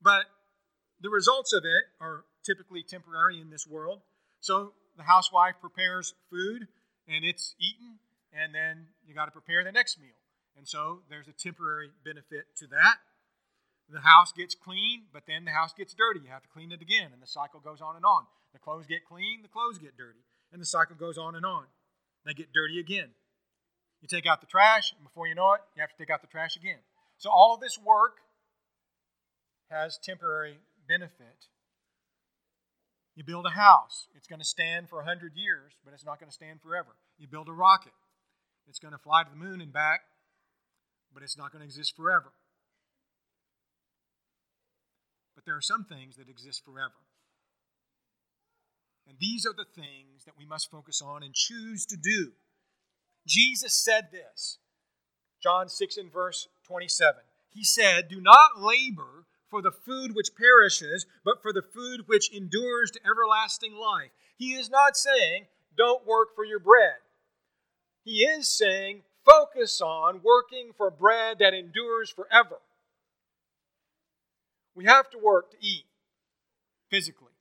But 0.00 0.26
the 1.00 1.10
results 1.10 1.52
of 1.52 1.64
it 1.64 1.84
are 2.00 2.24
typically 2.44 2.82
temporary 2.82 3.40
in 3.40 3.50
this 3.50 3.66
world. 3.66 4.00
So 4.40 4.72
the 4.96 5.02
housewife 5.02 5.54
prepares 5.60 6.14
food 6.30 6.68
and 7.08 7.24
it's 7.24 7.54
eaten, 7.58 7.98
and 8.32 8.54
then 8.54 8.88
you 9.06 9.14
got 9.14 9.24
to 9.26 9.30
prepare 9.30 9.64
the 9.64 9.72
next 9.72 9.98
meal. 9.98 10.18
And 10.56 10.68
so 10.68 11.00
there's 11.08 11.28
a 11.28 11.32
temporary 11.32 11.90
benefit 12.04 12.56
to 12.58 12.66
that. 12.68 12.96
The 13.90 14.00
house 14.00 14.32
gets 14.32 14.54
clean, 14.54 15.04
but 15.12 15.24
then 15.26 15.44
the 15.44 15.52
house 15.52 15.72
gets 15.72 15.94
dirty. 15.94 16.20
You 16.20 16.30
have 16.30 16.42
to 16.42 16.48
clean 16.48 16.72
it 16.72 16.82
again, 16.82 17.10
and 17.12 17.22
the 17.22 17.26
cycle 17.26 17.60
goes 17.60 17.80
on 17.80 17.96
and 17.96 18.04
on. 18.04 18.24
The 18.52 18.58
clothes 18.58 18.86
get 18.86 19.06
clean, 19.08 19.40
the 19.42 19.48
clothes 19.48 19.78
get 19.78 19.96
dirty, 19.96 20.20
and 20.52 20.60
the 20.60 20.66
cycle 20.66 20.96
goes 20.96 21.16
on 21.16 21.34
and 21.34 21.46
on. 21.46 21.64
They 22.24 22.34
get 22.34 22.52
dirty 22.52 22.78
again. 22.78 23.10
You 24.02 24.08
take 24.08 24.26
out 24.26 24.40
the 24.40 24.46
trash, 24.46 24.92
and 24.92 25.02
before 25.02 25.26
you 25.26 25.34
know 25.34 25.54
it, 25.54 25.62
you 25.74 25.80
have 25.80 25.90
to 25.90 25.96
take 25.96 26.10
out 26.10 26.20
the 26.20 26.28
trash 26.28 26.56
again. 26.56 26.78
So 27.16 27.30
all 27.30 27.54
of 27.54 27.60
this 27.60 27.78
work 27.78 28.18
has 29.70 29.98
temporary 29.98 30.58
benefit 30.86 31.48
You 33.18 33.24
build 33.24 33.46
a 33.46 33.50
house, 33.50 34.06
it's 34.14 34.28
going 34.28 34.38
to 34.38 34.46
stand 34.46 34.88
for 34.88 34.98
100 34.98 35.34
years, 35.34 35.72
but 35.84 35.92
it's 35.92 36.04
not 36.04 36.20
going 36.20 36.28
to 36.30 36.34
stand 36.34 36.62
forever. 36.62 36.94
You 37.18 37.26
build 37.26 37.48
a 37.48 37.52
rocket, 37.52 37.92
it's 38.68 38.78
going 38.78 38.92
to 38.92 38.98
fly 38.98 39.24
to 39.24 39.30
the 39.30 39.36
moon 39.36 39.60
and 39.60 39.72
back, 39.72 40.02
but 41.12 41.24
it's 41.24 41.36
not 41.36 41.50
going 41.50 41.60
to 41.60 41.66
exist 41.66 41.96
forever. 41.96 42.32
But 45.34 45.37
there 45.48 45.56
are 45.56 45.62
some 45.62 45.84
things 45.84 46.16
that 46.16 46.28
exist 46.28 46.62
forever. 46.62 46.92
And 49.08 49.16
these 49.18 49.46
are 49.46 49.54
the 49.54 49.64
things 49.64 50.26
that 50.26 50.36
we 50.36 50.44
must 50.44 50.70
focus 50.70 51.00
on 51.00 51.22
and 51.22 51.32
choose 51.32 51.86
to 51.86 51.96
do. 51.96 52.32
Jesus 53.26 53.72
said 53.72 54.08
this, 54.12 54.58
John 55.42 55.70
6 55.70 55.96
and 55.96 56.12
verse 56.12 56.48
27. 56.66 57.22
He 57.48 57.64
said, 57.64 58.08
Do 58.08 58.20
not 58.20 58.60
labor 58.60 59.24
for 59.48 59.62
the 59.62 59.72
food 59.72 60.14
which 60.14 60.36
perishes, 60.36 61.06
but 61.24 61.40
for 61.40 61.54
the 61.54 61.62
food 61.62 62.02
which 62.06 62.30
endures 62.30 62.90
to 62.90 63.00
everlasting 63.06 63.74
life. 63.74 64.10
He 64.36 64.52
is 64.52 64.68
not 64.68 64.98
saying, 64.98 65.46
don't 65.78 66.06
work 66.06 66.34
for 66.34 66.44
your 66.44 66.58
bread. 66.58 66.96
He 68.04 68.24
is 68.24 68.48
saying, 68.48 69.02
focus 69.24 69.80
on 69.80 70.20
working 70.22 70.72
for 70.76 70.90
bread 70.90 71.38
that 71.38 71.54
endures 71.54 72.10
forever. 72.10 72.58
We 74.78 74.84
have 74.84 75.10
to 75.10 75.18
work 75.18 75.50
to 75.50 75.56
eat 75.60 75.86
physically. 76.88 77.32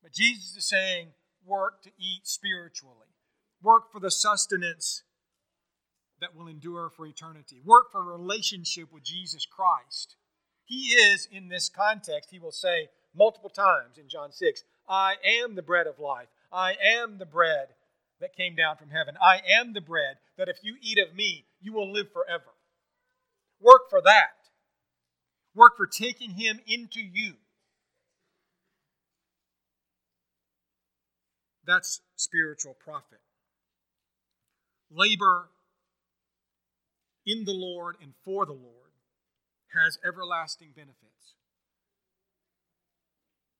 But 0.00 0.12
Jesus 0.12 0.56
is 0.56 0.68
saying, 0.68 1.08
work 1.44 1.82
to 1.82 1.90
eat 1.98 2.20
spiritually. 2.22 3.08
Work 3.60 3.90
for 3.90 3.98
the 3.98 4.12
sustenance 4.12 5.02
that 6.20 6.36
will 6.36 6.46
endure 6.46 6.88
for 6.88 7.04
eternity. 7.04 7.60
Work 7.64 7.90
for 7.90 8.00
a 8.00 8.16
relationship 8.16 8.92
with 8.92 9.02
Jesus 9.02 9.44
Christ. 9.44 10.14
He 10.66 10.90
is, 10.90 11.26
in 11.32 11.48
this 11.48 11.68
context, 11.68 12.30
he 12.30 12.38
will 12.38 12.52
say 12.52 12.90
multiple 13.12 13.50
times 13.50 13.98
in 13.98 14.08
John 14.08 14.30
6, 14.30 14.62
I 14.88 15.16
am 15.42 15.56
the 15.56 15.62
bread 15.62 15.88
of 15.88 15.98
life. 15.98 16.28
I 16.52 16.76
am 16.80 17.18
the 17.18 17.26
bread 17.26 17.70
that 18.20 18.36
came 18.36 18.54
down 18.54 18.76
from 18.76 18.90
heaven. 18.90 19.16
I 19.20 19.40
am 19.58 19.72
the 19.72 19.80
bread 19.80 20.18
that 20.36 20.48
if 20.48 20.58
you 20.62 20.76
eat 20.80 21.00
of 21.00 21.16
me, 21.16 21.46
you 21.60 21.72
will 21.72 21.92
live 21.92 22.12
forever. 22.12 22.54
Work 23.60 23.90
for 23.90 24.00
that. 24.02 24.37
Work 25.58 25.76
for 25.76 25.88
taking 25.88 26.30
him 26.30 26.60
into 26.68 27.00
you. 27.00 27.32
That's 31.66 32.00
spiritual 32.14 32.76
profit. 32.78 33.18
Labor 34.88 35.48
in 37.26 37.44
the 37.44 37.52
Lord 37.52 37.96
and 38.00 38.12
for 38.24 38.46
the 38.46 38.52
Lord 38.52 38.92
has 39.74 39.98
everlasting 40.06 40.68
benefits. 40.76 41.34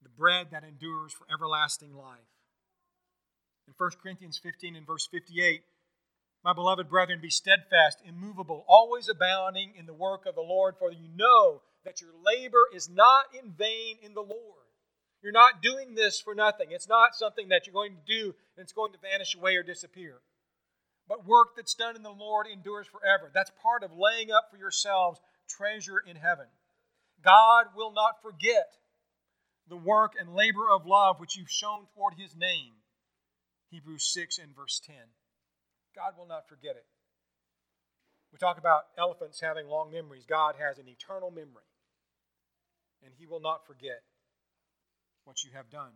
The 0.00 0.09
bread 0.09 0.47
that 0.52 0.62
endures 0.62 1.12
for 1.12 1.26
everlasting 1.35 1.97
life. 1.97 2.21
In 3.67 3.75
1 3.76 3.90
Corinthians 4.00 4.38
15 4.40 4.76
and 4.76 4.87
verse 4.87 5.09
58, 5.11 5.62
my 6.45 6.52
beloved 6.52 6.88
brethren, 6.88 7.19
be 7.21 7.28
steadfast, 7.28 7.99
immovable, 8.07 8.64
always 8.69 9.09
abounding 9.09 9.73
in 9.76 9.87
the 9.87 9.93
work 9.93 10.25
of 10.26 10.37
the 10.37 10.40
Lord, 10.40 10.76
for 10.78 10.93
you 10.93 11.09
know 11.17 11.62
that 11.88 12.02
your 12.02 12.12
labor 12.25 12.68
is 12.75 12.88
not 12.88 13.25
in 13.33 13.52
vain 13.52 13.97
in 14.02 14.12
the 14.12 14.21
Lord. 14.21 14.68
You're 15.23 15.33
not 15.33 15.62
doing 15.62 15.95
this 15.95 16.21
for 16.21 16.35
nothing. 16.35 16.68
It's 16.71 16.88
not 16.88 17.14
something 17.14 17.49
that 17.49 17.66
you're 17.66 17.73
going 17.73 17.97
to 17.97 18.21
do 18.21 18.35
and 18.57 18.62
it's 18.62 18.73
going 18.73 18.92
to 18.92 18.99
vanish 18.99 19.35
away 19.35 19.57
or 19.57 19.62
disappear. 19.62 20.21
But 21.09 21.26
work 21.26 21.57
that's 21.57 21.75
done 21.75 21.97
in 21.97 22.02
the 22.02 22.11
Lord 22.11 22.47
endures 22.47 22.87
forever. 22.87 23.30
That's 23.33 23.50
part 23.62 23.83
of 23.83 23.90
laying 23.97 24.30
up 24.30 24.49
for 24.50 24.59
yourselves 24.59 25.21
treasure 25.49 25.99
in 25.99 26.16
heaven. 26.16 26.47
God 27.25 27.66
will 27.75 27.92
not 27.92 28.23
forget 28.23 28.76
the 29.68 29.76
work 29.76 30.12
and 30.18 30.35
labor 30.35 30.68
of 30.71 30.87
love 30.87 31.18
which 31.18 31.37
you've 31.37 31.50
shown 31.50 31.87
toward 31.95 32.14
his 32.18 32.37
name. 32.37 32.75
Hebrews 33.71 34.04
6 34.12 34.38
and 34.38 34.54
verse 34.54 34.80
10. 34.85 34.97
God 35.97 36.12
will 36.16 36.26
not 36.26 36.49
forget 36.49 36.76
it. 36.76 36.85
We 38.33 38.38
talk 38.38 38.59
about 38.59 38.92
elephants 38.99 39.40
having 39.40 39.66
long 39.68 39.90
memories. 39.90 40.26
God 40.26 40.54
has 40.59 40.78
an 40.78 40.88
eternal 40.88 41.30
memory, 41.30 41.68
and 43.05 43.12
he 43.19 43.26
will 43.26 43.40
not 43.40 43.67
forget 43.67 44.02
what 45.25 45.45
you 45.45 45.50
have 45.55 45.71
done. 45.71 45.93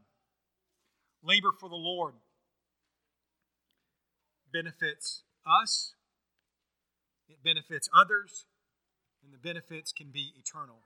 Labor 1.23 1.53
for 1.59 1.69
the 1.69 1.77
Lord 1.77 2.15
benefits 4.53 5.23
us, 5.47 5.95
it 7.29 7.43
benefits 7.43 7.89
others, 7.97 8.47
and 9.25 9.33
the 9.33 9.39
benefits 9.39 9.93
can 9.93 10.11
be 10.13 10.33
eternal. 10.39 10.81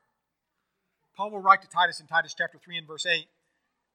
Paul 1.17 1.31
will 1.31 1.41
write 1.41 1.63
to 1.63 1.69
Titus 1.69 2.01
in 2.01 2.07
Titus 2.07 2.35
chapter 2.37 2.59
3 2.63 2.79
and 2.79 2.87
verse 2.87 3.07
8 3.07 3.27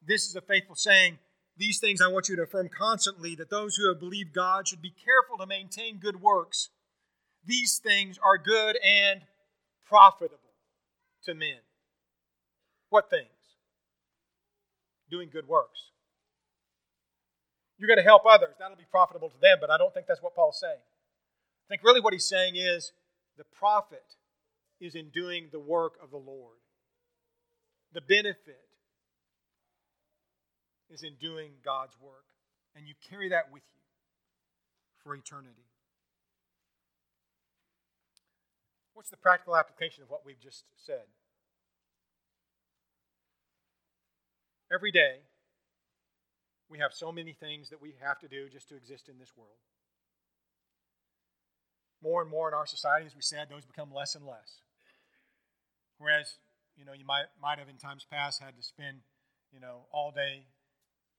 This 0.06 0.26
is 0.26 0.36
a 0.36 0.40
faithful 0.40 0.74
saying. 0.74 1.18
These 1.56 1.80
things 1.80 2.00
I 2.00 2.08
want 2.08 2.28
you 2.28 2.36
to 2.36 2.42
affirm 2.42 2.70
constantly 2.76 3.34
that 3.36 3.50
those 3.50 3.76
who 3.76 3.88
have 3.88 4.00
believed 4.00 4.32
God 4.32 4.66
should 4.66 4.80
be 4.80 4.90
careful 4.90 5.36
to 5.38 5.46
maintain 5.46 5.98
good 5.98 6.20
works. 6.20 6.70
These 7.44 7.78
things 7.78 8.18
are 8.24 8.38
good 8.38 8.78
and 8.82 9.20
profitable 9.86 10.38
to 11.24 11.34
men. 11.34 11.58
What 12.92 13.08
things? 13.08 13.56
Doing 15.10 15.30
good 15.32 15.48
works. 15.48 15.92
You're 17.78 17.88
going 17.88 17.96
to 17.96 18.04
help 18.04 18.24
others. 18.28 18.54
That'll 18.58 18.76
be 18.76 18.84
profitable 18.90 19.30
to 19.30 19.40
them, 19.40 19.56
but 19.62 19.70
I 19.70 19.78
don't 19.78 19.94
think 19.94 20.06
that's 20.06 20.20
what 20.20 20.34
Paul's 20.34 20.60
saying. 20.60 20.76
I 20.76 21.66
think 21.70 21.82
really 21.84 22.02
what 22.02 22.12
he's 22.12 22.28
saying 22.28 22.56
is 22.56 22.92
the 23.38 23.44
profit 23.44 24.04
is 24.78 24.94
in 24.94 25.08
doing 25.08 25.48
the 25.50 25.58
work 25.58 25.94
of 26.02 26.10
the 26.10 26.18
Lord. 26.18 26.58
The 27.94 28.02
benefit 28.02 28.68
is 30.90 31.02
in 31.02 31.14
doing 31.18 31.52
God's 31.64 31.96
work. 31.98 32.26
And 32.76 32.86
you 32.86 32.92
carry 33.08 33.30
that 33.30 33.50
with 33.50 33.62
you 33.74 33.80
for 35.02 35.14
eternity. 35.14 35.64
What's 38.92 39.08
the 39.08 39.16
practical 39.16 39.56
application 39.56 40.02
of 40.02 40.10
what 40.10 40.26
we've 40.26 40.40
just 40.40 40.64
said? 40.76 41.08
Every 44.72 44.90
day, 44.90 45.20
we 46.70 46.78
have 46.78 46.94
so 46.94 47.12
many 47.12 47.34
things 47.34 47.68
that 47.68 47.82
we 47.82 47.92
have 48.00 48.18
to 48.20 48.28
do 48.28 48.48
just 48.48 48.70
to 48.70 48.76
exist 48.76 49.10
in 49.10 49.18
this 49.18 49.36
world. 49.36 49.60
More 52.02 52.22
and 52.22 52.30
more 52.30 52.48
in 52.48 52.54
our 52.54 52.64
society, 52.64 53.04
as 53.04 53.14
we 53.14 53.20
said, 53.20 53.48
those 53.50 53.66
become 53.66 53.92
less 53.92 54.14
and 54.14 54.24
less. 54.24 54.64
Whereas, 55.98 56.38
you 56.74 56.86
know, 56.86 56.94
you 56.96 57.04
might, 57.04 57.28
might 57.36 57.58
have 57.58 57.68
in 57.68 57.76
times 57.76 58.06
past 58.10 58.40
had 58.40 58.56
to 58.56 58.62
spend, 58.62 59.04
you 59.52 59.60
know, 59.60 59.84
all 59.92 60.10
day 60.10 60.48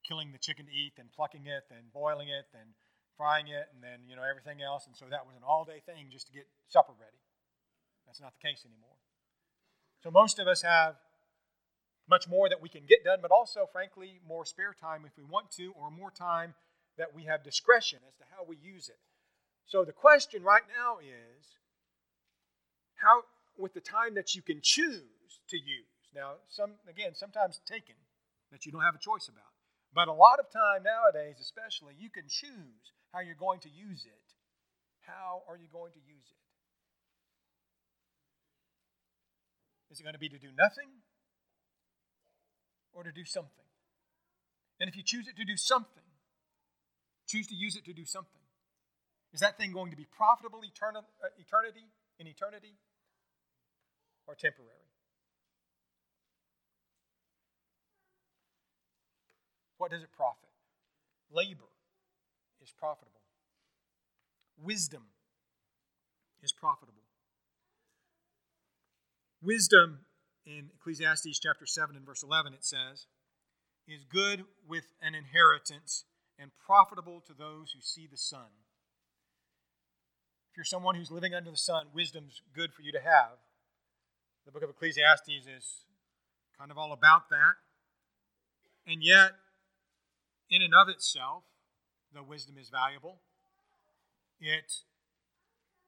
killing 0.02 0.32
the 0.34 0.42
chicken 0.42 0.66
to 0.66 0.74
eat 0.74 0.94
and 0.98 1.14
plucking 1.14 1.46
it 1.46 1.70
and 1.70 1.94
boiling 1.94 2.28
it 2.28 2.50
and 2.58 2.74
frying 3.16 3.48
it 3.48 3.70
and 3.72 3.84
then, 3.86 4.10
you 4.10 4.16
know, 4.16 4.24
everything 4.26 4.66
else. 4.66 4.88
And 4.88 4.98
so 4.98 5.06
that 5.12 5.30
was 5.30 5.38
an 5.38 5.46
all 5.46 5.64
day 5.64 5.80
thing 5.86 6.10
just 6.12 6.26
to 6.28 6.34
get 6.34 6.50
supper 6.68 6.94
ready. 7.00 7.22
That's 8.08 8.20
not 8.20 8.34
the 8.34 8.42
case 8.42 8.66
anymore. 8.66 8.98
So 10.02 10.10
most 10.10 10.40
of 10.40 10.48
us 10.48 10.64
have 10.64 10.96
much 12.10 12.28
more 12.28 12.50
that 12.50 12.62
we 12.62 12.70
can 12.70 12.86
get 12.88 13.04
done, 13.04 13.20
but 13.22 13.32
also, 13.32 13.68
frankly, 13.72 14.20
more 14.28 14.46
spare 14.46 14.76
time 14.80 15.04
if 15.06 15.12
we 15.18 15.24
want 15.24 15.52
to, 15.52 15.74
or 15.80 15.90
more 15.90 16.12
time 16.12 16.54
that 16.98 17.16
we 17.16 17.24
have 17.26 17.44
discretion 17.44 18.00
as 18.08 18.16
to 18.16 18.24
how 18.36 18.44
we 18.44 18.58
use 18.58 18.90
it. 18.90 19.00
So 19.66 19.86
the 19.86 19.94
question 19.94 20.44
right 20.44 20.64
now 20.68 21.00
is 21.00 21.58
how 22.96 23.24
with 23.58 23.74
the 23.74 23.82
time 23.82 24.16
that 24.16 24.36
you 24.36 24.42
can 24.42 24.60
choose 24.62 25.40
to 25.50 25.58
use. 25.58 25.88
Now, 26.14 26.34
some 26.50 26.74
again, 26.90 27.16
sometimes 27.16 27.60
taken 27.66 27.96
that 28.52 28.66
you 28.66 28.72
don't 28.72 28.84
have 28.84 28.96
a 28.96 29.02
choice 29.02 29.28
about. 29.28 29.50
But 29.94 30.08
a 30.08 30.14
lot 30.14 30.40
of 30.40 30.52
time 30.52 30.84
nowadays, 30.84 31.38
especially, 31.40 31.94
you 31.98 32.10
can 32.10 32.26
choose 32.28 32.94
how 33.14 33.22
you're 33.22 33.36
going 33.36 33.60
to 33.62 33.70
use 33.70 34.06
it. 34.06 34.28
How 35.06 35.44
are 35.48 35.58
you 35.58 35.68
going 35.72 35.94
to 35.94 36.00
use 36.00 36.26
it? 36.30 36.42
Is 39.92 40.00
it 40.00 40.04
going 40.04 40.18
to 40.18 40.20
be 40.20 40.30
to 40.30 40.40
do 40.40 40.50
nothing 40.58 40.90
or 42.94 43.04
to 43.04 43.12
do 43.12 43.26
something? 43.26 43.66
And 44.80 44.90
if 44.90 44.96
you 44.96 45.04
choose 45.04 45.28
it 45.28 45.36
to 45.38 45.46
do 45.46 45.58
something, 45.58 46.04
choose 47.28 47.48
to 47.48 47.56
use 47.56 47.76
it 47.76 47.86
to 47.86 47.94
do 47.94 48.06
something. 48.06 48.42
Is 49.34 49.40
that 49.40 49.58
thing 49.58 49.72
going 49.72 49.92
to 49.92 49.98
be 49.98 50.06
profitable 50.06 50.60
uh, 50.60 51.28
eternity 51.40 51.88
in 52.20 52.28
eternity 52.28 52.76
or 54.28 54.36
temporary. 54.36 54.70
What 59.78 59.92
does 59.92 60.02
it 60.02 60.12
profit? 60.16 60.50
Labor 61.32 61.72
is 62.62 62.72
profitable. 62.72 63.22
Wisdom 64.62 65.04
is 66.42 66.54
profitable. 66.54 67.04
Wisdom 69.42 70.03
in 70.46 70.70
Ecclesiastes 70.76 71.40
chapter 71.40 71.66
7 71.66 71.96
and 71.96 72.06
verse 72.06 72.24
11 72.24 72.54
it 72.54 72.64
says, 72.64 73.08
is 73.88 74.04
good 74.10 74.46
with 74.68 74.94
an 75.02 75.16
inheritance 75.16 76.06
and 76.40 76.52
profitable 76.66 77.22
to 77.28 77.34
those 77.34 77.72
who 77.72 77.82
see 77.82 78.08
the 78.10 78.18
sun. 78.18 78.64
If 80.52 80.58
you're 80.58 80.64
someone 80.64 80.96
who's 80.96 81.12
living 81.12 81.34
under 81.34 81.52
the 81.52 81.58
sun, 81.58 81.88
wisdom's 81.94 82.42
good 82.54 82.74
for 82.74 82.82
you 82.82 82.92
to 82.92 83.02
have. 83.02 83.40
The 84.46 84.52
book 84.52 84.64
of 84.64 84.70
Ecclesiastes 84.70 85.48
is 85.48 85.86
kind 86.58 86.72
of 86.72 86.78
all 86.78 86.92
about 86.92 87.30
that. 87.30 87.56
And 88.86 89.04
yet, 89.04 89.32
in 90.50 90.62
and 90.62 90.74
of 90.74 90.90
itself, 90.90 91.44
the 92.14 92.22
wisdom 92.22 92.56
is 92.60 92.70
valuable. 92.70 93.20
It 94.40 94.84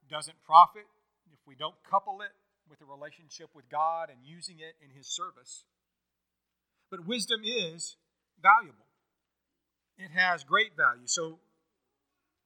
doesn't 0.09 0.41
profit 0.45 0.85
if 1.31 1.39
we 1.45 1.55
don't 1.55 1.75
couple 1.89 2.21
it 2.21 2.31
with 2.69 2.81
a 2.81 2.85
relationship 2.85 3.49
with 3.53 3.69
God 3.69 4.09
and 4.09 4.19
using 4.23 4.59
it 4.59 4.75
in 4.83 4.95
His 4.95 5.07
service. 5.07 5.63
But 6.89 7.05
wisdom 7.05 7.41
is 7.43 7.97
valuable, 8.41 8.85
it 9.97 10.11
has 10.11 10.43
great 10.43 10.75
value. 10.75 11.07
So 11.07 11.39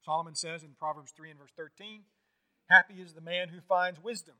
Solomon 0.03 0.35
says 0.35 0.63
in 0.63 0.69
Proverbs 0.77 1.11
3 1.15 1.31
and 1.31 1.39
verse 1.39 1.51
13 1.55 2.01
Happy 2.69 2.95
is 3.01 3.13
the 3.13 3.21
man 3.21 3.49
who 3.49 3.61
finds 3.67 4.01
wisdom, 4.03 4.35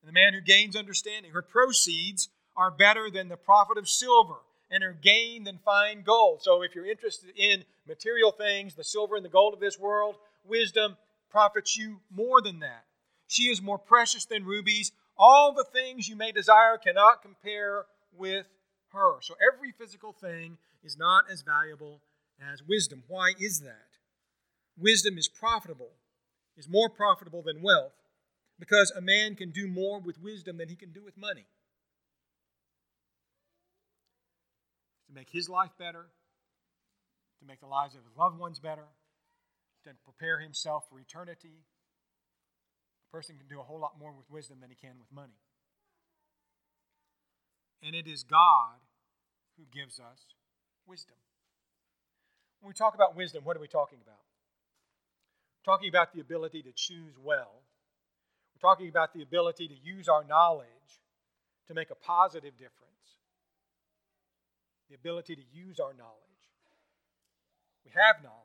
and 0.00 0.08
the 0.08 0.12
man 0.12 0.32
who 0.32 0.40
gains 0.40 0.74
understanding. 0.74 1.32
Her 1.32 1.42
proceeds 1.42 2.28
are 2.56 2.70
better 2.70 3.10
than 3.10 3.28
the 3.28 3.36
profit 3.36 3.78
of 3.78 3.88
silver, 3.88 4.36
and 4.70 4.82
her 4.82 4.92
gain 4.92 5.44
than 5.44 5.58
fine 5.64 6.02
gold. 6.02 6.42
So 6.42 6.62
if 6.62 6.74
you're 6.74 6.86
interested 6.86 7.30
in 7.36 7.64
material 7.86 8.32
things, 8.32 8.74
the 8.74 8.84
silver 8.84 9.16
and 9.16 9.24
the 9.24 9.30
gold 9.30 9.52
of 9.52 9.60
this 9.60 9.78
world, 9.78 10.16
wisdom 10.44 10.96
profits 11.30 11.76
you 11.76 12.00
more 12.10 12.40
than 12.40 12.60
that. 12.60 12.84
She 13.32 13.44
is 13.44 13.62
more 13.62 13.78
precious 13.78 14.26
than 14.26 14.44
rubies. 14.44 14.92
All 15.16 15.54
the 15.54 15.64
things 15.64 16.06
you 16.06 16.16
may 16.16 16.32
desire 16.32 16.76
cannot 16.76 17.22
compare 17.22 17.86
with 18.14 18.46
her. 18.92 19.22
So 19.22 19.34
every 19.40 19.72
physical 19.72 20.12
thing 20.12 20.58
is 20.84 20.98
not 20.98 21.30
as 21.30 21.40
valuable 21.40 22.02
as 22.38 22.62
wisdom. 22.62 23.04
Why 23.08 23.32
is 23.40 23.60
that? 23.60 23.96
Wisdom 24.76 25.16
is 25.16 25.28
profitable, 25.28 25.92
is 26.58 26.68
more 26.68 26.90
profitable 26.90 27.40
than 27.40 27.62
wealth, 27.62 27.94
because 28.58 28.90
a 28.90 29.00
man 29.00 29.34
can 29.34 29.50
do 29.50 29.66
more 29.66 29.98
with 29.98 30.20
wisdom 30.20 30.58
than 30.58 30.68
he 30.68 30.76
can 30.76 30.92
do 30.92 31.02
with 31.02 31.16
money. 31.16 31.46
To 35.06 35.14
make 35.14 35.30
his 35.30 35.48
life 35.48 35.72
better, 35.78 36.04
to 37.40 37.46
make 37.46 37.60
the 37.60 37.66
lives 37.66 37.94
of 37.94 38.04
his 38.04 38.14
loved 38.14 38.38
ones 38.38 38.58
better, 38.58 38.88
to 39.84 39.90
prepare 40.04 40.38
himself 40.38 40.84
for 40.90 41.00
eternity. 41.00 41.64
Person 43.12 43.36
can 43.36 43.46
do 43.46 43.60
a 43.60 43.62
whole 43.62 43.78
lot 43.78 43.98
more 44.00 44.12
with 44.12 44.30
wisdom 44.30 44.58
than 44.60 44.70
he 44.70 44.76
can 44.76 44.98
with 44.98 45.12
money. 45.12 45.36
And 47.82 47.94
it 47.94 48.06
is 48.06 48.22
God 48.22 48.80
who 49.58 49.64
gives 49.70 50.00
us 50.00 50.24
wisdom. 50.86 51.16
When 52.60 52.68
we 52.68 52.74
talk 52.74 52.94
about 52.94 53.14
wisdom, 53.14 53.44
what 53.44 53.56
are 53.56 53.60
we 53.60 53.68
talking 53.68 53.98
about? 54.02 54.22
We're 55.58 55.72
talking 55.74 55.88
about 55.88 56.14
the 56.14 56.20
ability 56.20 56.62
to 56.62 56.72
choose 56.74 57.18
well. 57.22 57.62
We're 58.54 58.68
talking 58.68 58.88
about 58.88 59.12
the 59.12 59.22
ability 59.22 59.68
to 59.68 59.74
use 59.74 60.08
our 60.08 60.24
knowledge 60.24 60.68
to 61.68 61.74
make 61.74 61.90
a 61.90 61.94
positive 61.94 62.56
difference. 62.56 63.18
The 64.88 64.94
ability 64.94 65.36
to 65.36 65.42
use 65.52 65.78
our 65.78 65.92
knowledge. 65.92 66.18
We 67.84 67.90
have 67.94 68.22
knowledge 68.22 68.42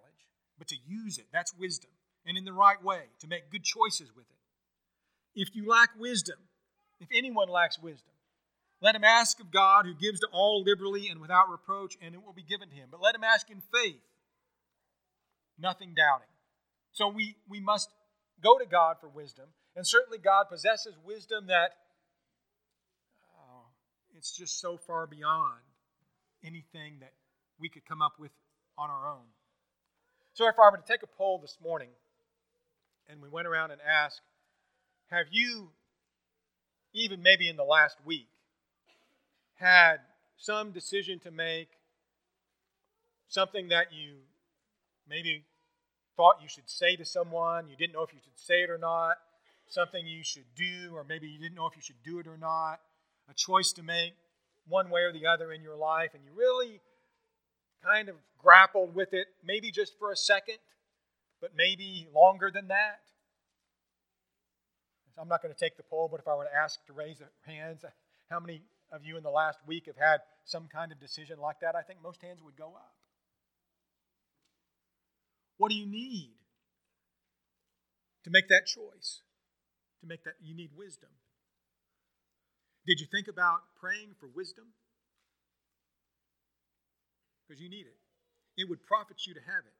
but 0.57 0.67
to 0.69 0.75
use 0.87 1.17
it. 1.17 1.27
That's 1.31 1.53
wisdom. 1.53 1.91
And 2.25 2.37
in 2.37 2.45
the 2.45 2.53
right 2.53 2.83
way, 2.83 3.03
to 3.19 3.27
make 3.27 3.51
good 3.51 3.63
choices 3.63 4.09
with 4.15 4.25
it. 4.29 4.36
If 5.37 5.55
you 5.55 5.69
lack 5.69 5.91
wisdom, 5.99 6.37
if 6.99 7.07
anyone 7.13 7.47
lacks 7.47 7.77
wisdom, 7.79 8.11
let 8.81 8.95
him 8.95 9.03
ask 9.03 9.39
of 9.39 9.51
God, 9.51 9.85
who 9.85 9.93
gives 9.93 10.19
to 10.21 10.27
all 10.31 10.63
liberally 10.63 11.09
and 11.09 11.21
without 11.21 11.49
reproach, 11.49 11.95
and 12.01 12.15
it 12.15 12.23
will 12.25 12.33
be 12.33 12.43
given 12.43 12.69
to 12.69 12.75
him. 12.75 12.89
But 12.89 13.01
let 13.01 13.13
him 13.13 13.23
ask 13.23 13.49
in 13.51 13.61
faith, 13.71 14.01
nothing 15.59 15.93
doubting. 15.95 16.27
So 16.91 17.07
we, 17.07 17.35
we 17.47 17.59
must 17.59 17.89
go 18.43 18.57
to 18.57 18.65
God 18.65 18.97
for 18.99 19.09
wisdom. 19.09 19.45
And 19.75 19.85
certainly 19.85 20.17
God 20.17 20.45
possesses 20.49 20.95
wisdom 21.05 21.47
that 21.47 21.71
oh, 23.37 23.65
it's 24.15 24.35
just 24.35 24.59
so 24.59 24.75
far 24.75 25.05
beyond 25.05 25.61
anything 26.43 26.97
that 27.01 27.13
we 27.59 27.69
could 27.69 27.85
come 27.85 28.01
up 28.01 28.13
with 28.19 28.31
on 28.75 28.89
our 28.89 29.07
own. 29.07 29.25
So 30.33 30.47
if 30.47 30.55
I 30.57 30.71
were 30.71 30.77
to 30.77 30.83
take 30.87 31.03
a 31.03 31.17
poll 31.17 31.37
this 31.39 31.57
morning 31.61 31.89
and 33.07 33.21
we 33.21 33.29
went 33.29 33.47
around 33.47 33.69
and 33.69 33.81
asked, 33.81 34.21
have 35.09 35.27
you, 35.31 35.69
even 36.93 37.21
maybe 37.21 37.47
in 37.47 37.55
the 37.55 37.63
last 37.63 37.97
week, 38.05 38.27
had 39.55 39.97
some 40.37 40.71
decision 40.71 41.19
to 41.19 41.31
make, 41.31 41.69
something 43.27 43.69
that 43.69 43.87
you 43.91 44.15
maybe 45.09 45.43
thought 46.15 46.41
you 46.41 46.47
should 46.47 46.69
say 46.69 46.95
to 46.95 47.05
someone, 47.05 47.69
you 47.69 47.75
didn't 47.75 47.93
know 47.93 48.03
if 48.03 48.13
you 48.13 48.19
should 48.23 48.37
say 48.37 48.63
it 48.63 48.69
or 48.69 48.77
not, 48.77 49.17
something 49.67 50.07
you 50.07 50.23
should 50.23 50.45
do, 50.55 50.91
or 50.93 51.03
maybe 51.03 51.27
you 51.27 51.39
didn't 51.39 51.55
know 51.55 51.67
if 51.67 51.75
you 51.75 51.81
should 51.81 52.01
do 52.03 52.19
it 52.19 52.27
or 52.27 52.37
not, 52.37 52.79
a 53.29 53.33
choice 53.33 53.71
to 53.73 53.83
make 53.83 54.13
one 54.67 54.89
way 54.89 55.01
or 55.01 55.11
the 55.11 55.25
other 55.25 55.51
in 55.51 55.61
your 55.61 55.75
life, 55.75 56.11
and 56.13 56.23
you 56.23 56.31
really 56.35 56.81
kind 57.83 58.09
of 58.09 58.15
grappled 58.41 58.95
with 58.95 59.13
it, 59.13 59.27
maybe 59.45 59.71
just 59.71 59.97
for 59.97 60.11
a 60.11 60.15
second, 60.15 60.57
but 61.41 61.51
maybe 61.55 62.07
longer 62.13 62.51
than 62.51 62.67
that? 62.67 62.99
I'm 65.19 65.27
not 65.27 65.41
going 65.41 65.53
to 65.53 65.59
take 65.59 65.77
the 65.77 65.83
poll, 65.83 66.07
but 66.09 66.19
if 66.19 66.27
I 66.27 66.35
were 66.35 66.45
to 66.45 66.55
ask 66.55 66.85
to 66.87 66.93
raise 66.93 67.21
hands, 67.41 67.83
how 68.29 68.39
many 68.39 68.61
of 68.91 69.03
you 69.03 69.17
in 69.17 69.23
the 69.23 69.29
last 69.29 69.59
week 69.65 69.87
have 69.87 69.97
had 69.97 70.19
some 70.45 70.67
kind 70.71 70.91
of 70.91 70.99
decision 70.99 71.39
like 71.39 71.59
that? 71.61 71.75
I 71.75 71.81
think 71.81 72.01
most 72.01 72.21
hands 72.21 72.41
would 72.43 72.55
go 72.55 72.67
up. 72.75 72.93
What 75.57 75.69
do 75.69 75.75
you 75.75 75.87
need 75.87 76.35
to 78.23 78.29
make 78.29 78.47
that 78.49 78.67
choice? 78.67 79.21
To 80.01 80.07
make 80.07 80.23
that, 80.25 80.33
you 80.43 80.55
need 80.55 80.69
wisdom. 80.77 81.09
Did 82.85 82.99
you 82.99 83.07
think 83.11 83.27
about 83.27 83.61
praying 83.81 84.13
for 84.19 84.27
wisdom? 84.27 84.65
because 87.47 87.61
you 87.61 87.69
need 87.69 87.87
it. 87.87 87.95
It 88.59 88.67
would 88.67 88.83
profit 88.83 89.15
you 89.25 89.33
to 89.33 89.39
have 89.39 89.63
it. 89.63 89.77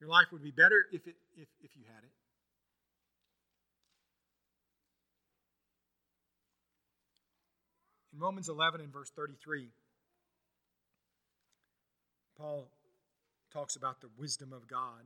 Your 0.00 0.10
life 0.10 0.26
would 0.32 0.42
be 0.42 0.50
better 0.50 0.86
if, 0.90 1.06
it, 1.06 1.14
if, 1.38 1.46
if 1.62 1.70
you 1.76 1.84
had 1.86 2.02
it. 2.02 2.10
In 8.14 8.20
Romans 8.20 8.48
11 8.48 8.80
and 8.80 8.92
verse 8.92 9.10
33, 9.10 9.70
Paul 12.38 12.70
talks 13.52 13.74
about 13.74 14.00
the 14.00 14.10
wisdom 14.16 14.52
of 14.52 14.68
God. 14.68 15.02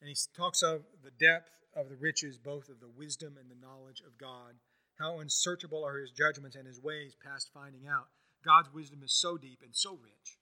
And 0.00 0.08
he 0.08 0.16
talks 0.36 0.62
of 0.62 0.82
the 1.02 1.10
depth 1.10 1.48
of 1.74 1.88
the 1.88 1.96
riches, 1.96 2.36
both 2.36 2.68
of 2.68 2.80
the 2.80 2.88
wisdom 2.88 3.36
and 3.40 3.50
the 3.50 3.66
knowledge 3.66 4.02
of 4.06 4.18
God. 4.18 4.56
How 4.98 5.20
unsearchable 5.20 5.84
are 5.84 5.96
his 5.96 6.10
judgments 6.10 6.56
and 6.56 6.66
his 6.66 6.80
ways 6.80 7.16
past 7.24 7.48
finding 7.54 7.86
out. 7.88 8.08
God's 8.44 8.68
wisdom 8.72 9.00
is 9.02 9.12
so 9.12 9.38
deep 9.38 9.60
and 9.64 9.74
so 9.74 9.98
rich, 10.02 10.38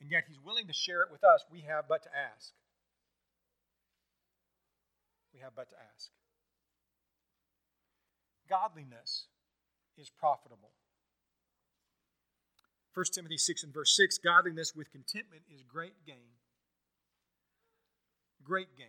and 0.00 0.10
yet 0.10 0.24
He's 0.28 0.40
willing 0.40 0.66
to 0.66 0.72
share 0.72 1.02
it 1.02 1.12
with 1.12 1.22
us. 1.24 1.44
We 1.50 1.60
have 1.68 1.84
but 1.88 2.02
to 2.04 2.08
ask. 2.08 2.52
We 5.32 5.40
have 5.40 5.54
but 5.54 5.68
to 5.70 5.76
ask. 5.76 6.10
Godliness 8.48 9.26
is 9.98 10.10
profitable. 10.10 10.70
1 12.94 13.06
Timothy 13.12 13.38
6 13.38 13.64
and 13.64 13.74
verse 13.74 13.96
6 13.96 14.18
Godliness 14.18 14.74
with 14.74 14.90
contentment 14.92 15.42
is 15.52 15.62
great 15.62 16.04
gain. 16.06 16.38
Great 18.42 18.76
gain. 18.76 18.86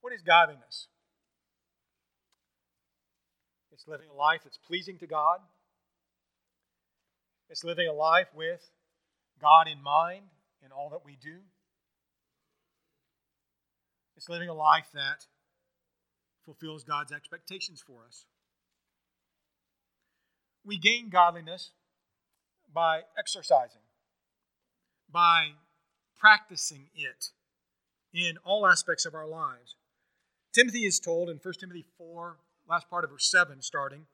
What 0.00 0.12
is 0.12 0.22
godliness? 0.22 0.88
It's 3.72 3.88
living 3.88 4.08
a 4.12 4.16
life 4.16 4.40
that's 4.44 4.58
pleasing 4.58 4.98
to 4.98 5.06
God 5.06 5.40
it's 7.52 7.64
living 7.64 7.86
a 7.86 7.92
life 7.92 8.28
with 8.34 8.70
God 9.38 9.68
in 9.68 9.82
mind 9.82 10.24
in 10.64 10.72
all 10.72 10.88
that 10.88 11.04
we 11.04 11.18
do. 11.22 11.40
It's 14.16 14.30
living 14.30 14.48
a 14.48 14.54
life 14.54 14.86
that 14.94 15.26
fulfills 16.46 16.82
God's 16.82 17.12
expectations 17.12 17.84
for 17.86 18.06
us. 18.08 18.24
We 20.64 20.78
gain 20.78 21.08
godliness 21.08 21.70
by 22.72 23.02
exercising, 23.18 23.82
by 25.10 25.52
practicing 26.18 26.88
it 26.94 27.30
in 28.14 28.38
all 28.44 28.66
aspects 28.66 29.04
of 29.04 29.14
our 29.14 29.26
lives. 29.26 29.76
Timothy 30.54 30.84
is 30.84 31.00
told 31.00 31.28
in 31.30 31.40
1 31.42 31.54
Timothy 31.58 31.84
4, 31.98 32.36
last 32.68 32.88
part 32.88 33.04
of 33.04 33.10
verse 33.10 33.30
7, 33.30 33.62
starting, 33.62 34.06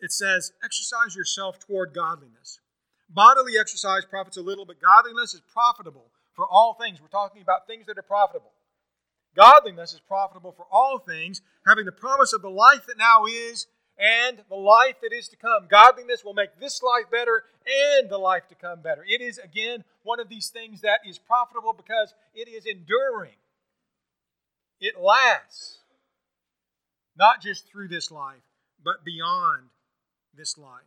it 0.00 0.12
says, 0.12 0.52
Exercise 0.62 1.16
yourself 1.16 1.58
toward 1.58 1.94
godliness. 1.94 2.60
Bodily 3.08 3.58
exercise 3.58 4.04
profits 4.04 4.36
a 4.36 4.42
little, 4.42 4.64
but 4.64 4.80
godliness 4.80 5.34
is 5.34 5.40
profitable 5.52 6.10
for 6.34 6.46
all 6.46 6.74
things. 6.74 7.00
We're 7.00 7.08
talking 7.08 7.42
about 7.42 7.66
things 7.66 7.86
that 7.86 7.98
are 7.98 8.02
profitable. 8.02 8.52
Godliness 9.36 9.92
is 9.92 10.00
profitable 10.00 10.52
for 10.52 10.66
all 10.70 10.98
things, 10.98 11.40
having 11.66 11.86
the 11.86 11.92
promise 11.92 12.32
of 12.32 12.42
the 12.42 12.50
life 12.50 12.86
that 12.86 12.98
now 12.98 13.24
is 13.26 13.66
and 14.00 14.38
the 14.48 14.56
life 14.56 14.96
that 15.02 15.12
is 15.12 15.28
to 15.28 15.36
come. 15.36 15.66
Godliness 15.68 16.24
will 16.24 16.32
make 16.32 16.58
this 16.58 16.82
life 16.82 17.10
better 17.10 17.44
and 17.66 18.08
the 18.08 18.18
life 18.18 18.48
to 18.48 18.54
come 18.54 18.80
better. 18.80 19.04
It 19.06 19.20
is, 19.20 19.38
again, 19.38 19.84
one 20.02 20.18
of 20.18 20.30
these 20.30 20.48
things 20.48 20.80
that 20.80 21.00
is 21.06 21.18
profitable 21.18 21.74
because 21.74 22.14
it 22.34 22.48
is 22.48 22.64
enduring, 22.64 23.36
it 24.80 24.94
lasts, 24.98 25.80
not 27.16 27.42
just 27.42 27.68
through 27.68 27.88
this 27.88 28.10
life, 28.10 28.42
but 28.82 29.04
beyond 29.04 29.68
this 30.34 30.56
life. 30.56 30.80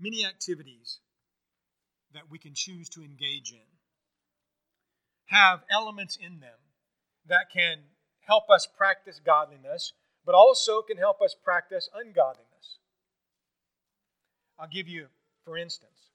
Many 0.00 0.24
activities 0.24 1.00
that 2.14 2.30
we 2.30 2.38
can 2.38 2.52
choose 2.54 2.88
to 2.90 3.02
engage 3.02 3.52
in 3.52 3.58
have 5.26 5.60
elements 5.70 6.16
in 6.16 6.40
them 6.40 6.63
that 7.28 7.50
can 7.52 7.78
help 8.20 8.50
us 8.50 8.66
practice 8.66 9.20
godliness, 9.24 9.92
but 10.24 10.34
also 10.34 10.82
can 10.82 10.96
help 10.96 11.20
us 11.20 11.34
practice 11.42 11.88
ungodliness. 11.94 12.78
I'll 14.58 14.68
give 14.68 14.88
you, 14.88 15.06
for 15.44 15.56
instance, 15.56 16.10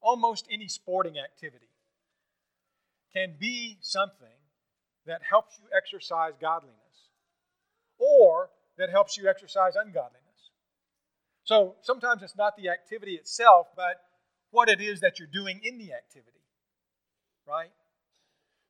almost 0.00 0.46
any 0.50 0.68
sporting 0.68 1.18
activity 1.18 1.68
can 3.12 3.34
be 3.38 3.78
something 3.80 4.28
that 5.06 5.22
helps 5.28 5.58
you 5.58 5.66
exercise 5.76 6.34
godliness 6.40 6.76
or 7.98 8.50
that 8.76 8.90
helps 8.90 9.16
you 9.16 9.28
exercise 9.28 9.74
ungodliness. 9.74 10.22
So 11.44 11.76
sometimes 11.80 12.22
it's 12.22 12.36
not 12.36 12.56
the 12.56 12.68
activity 12.68 13.14
itself, 13.14 13.68
but 13.74 14.02
what 14.50 14.68
it 14.68 14.80
is 14.80 15.00
that 15.00 15.18
you're 15.18 15.28
doing 15.32 15.60
in 15.62 15.78
the 15.78 15.92
activity, 15.92 16.44
right? 17.46 17.70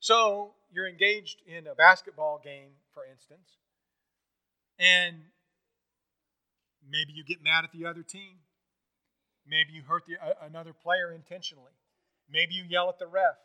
So 0.00 0.54
you're 0.72 0.88
engaged 0.88 1.42
in 1.46 1.66
a 1.66 1.74
basketball 1.74 2.40
game, 2.42 2.70
for 2.92 3.04
instance, 3.04 3.56
and 4.78 5.16
maybe 6.88 7.12
you 7.12 7.24
get 7.24 7.42
mad 7.42 7.64
at 7.64 7.72
the 7.72 7.86
other 7.86 8.02
team. 8.02 8.38
Maybe 9.46 9.72
you 9.72 9.82
hurt 9.82 10.04
the, 10.06 10.16
uh, 10.22 10.34
another 10.42 10.72
player 10.72 11.10
intentionally. 11.10 11.72
Maybe 12.30 12.54
you 12.54 12.64
yell 12.68 12.88
at 12.90 12.98
the 12.98 13.06
ref. 13.06 13.36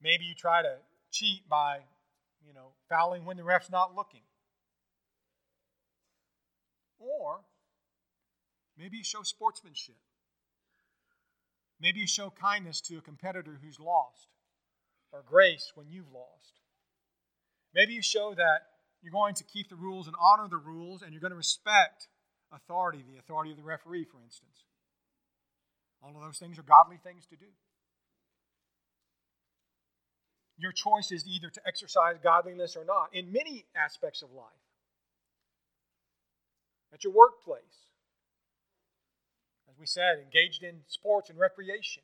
Maybe 0.00 0.24
you 0.24 0.34
try 0.34 0.62
to 0.62 0.76
cheat 1.10 1.48
by, 1.48 1.80
you 2.44 2.54
know, 2.54 2.72
fouling 2.88 3.24
when 3.24 3.36
the 3.36 3.44
ref's 3.44 3.70
not 3.70 3.94
looking. 3.94 4.22
Or 6.98 7.40
maybe 8.78 8.96
you 8.96 9.04
show 9.04 9.22
sportsmanship. 9.22 9.96
Maybe 11.80 12.00
you 12.00 12.06
show 12.06 12.30
kindness 12.30 12.80
to 12.82 12.98
a 12.98 13.00
competitor 13.00 13.58
who's 13.62 13.78
lost, 13.78 14.28
or 15.12 15.22
grace 15.26 15.72
when 15.74 15.88
you've 15.90 16.12
lost. 16.12 16.60
Maybe 17.74 17.94
you 17.94 18.02
show 18.02 18.34
that 18.34 18.62
you're 19.02 19.12
going 19.12 19.34
to 19.34 19.44
keep 19.44 19.68
the 19.68 19.76
rules 19.76 20.06
and 20.06 20.16
honor 20.20 20.48
the 20.48 20.56
rules, 20.56 21.02
and 21.02 21.12
you're 21.12 21.20
going 21.20 21.32
to 21.32 21.36
respect 21.36 22.08
authority, 22.52 23.02
the 23.06 23.18
authority 23.18 23.50
of 23.50 23.56
the 23.56 23.62
referee, 23.62 24.04
for 24.04 24.18
instance. 24.22 24.64
All 26.02 26.14
of 26.16 26.22
those 26.22 26.38
things 26.38 26.58
are 26.58 26.62
godly 26.62 26.98
things 27.02 27.26
to 27.26 27.36
do. 27.36 27.46
Your 30.58 30.72
choice 30.72 31.10
is 31.10 31.26
either 31.26 31.48
to 31.50 31.60
exercise 31.66 32.16
godliness 32.22 32.76
or 32.76 32.84
not 32.84 33.08
in 33.12 33.32
many 33.32 33.64
aspects 33.74 34.22
of 34.22 34.30
life. 34.32 34.46
At 36.92 37.04
your 37.04 37.12
workplace, 37.12 37.88
as 39.68 39.78
we 39.78 39.86
said, 39.86 40.18
engaged 40.22 40.62
in 40.62 40.82
sports 40.86 41.30
and 41.30 41.38
recreation. 41.38 42.02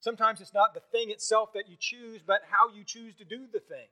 Sometimes 0.00 0.40
it's 0.40 0.54
not 0.54 0.74
the 0.74 0.80
thing 0.92 1.10
itself 1.10 1.52
that 1.52 1.68
you 1.68 1.76
choose, 1.78 2.20
but 2.26 2.40
how 2.50 2.74
you 2.74 2.84
choose 2.84 3.14
to 3.16 3.24
do 3.24 3.46
the 3.52 3.60
thing 3.60 3.88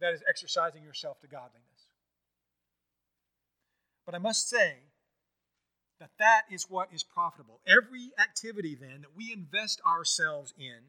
that 0.00 0.12
is 0.12 0.22
exercising 0.28 0.82
yourself 0.82 1.20
to 1.20 1.28
godliness. 1.28 1.64
But 4.04 4.14
I 4.14 4.18
must 4.18 4.48
say 4.48 4.78
that 6.00 6.10
that 6.18 6.42
is 6.50 6.64
what 6.68 6.88
is 6.92 7.04
profitable. 7.04 7.60
Every 7.66 8.10
activity, 8.18 8.74
then, 8.74 9.02
that 9.02 9.16
we 9.16 9.32
invest 9.32 9.80
ourselves 9.86 10.52
in 10.58 10.80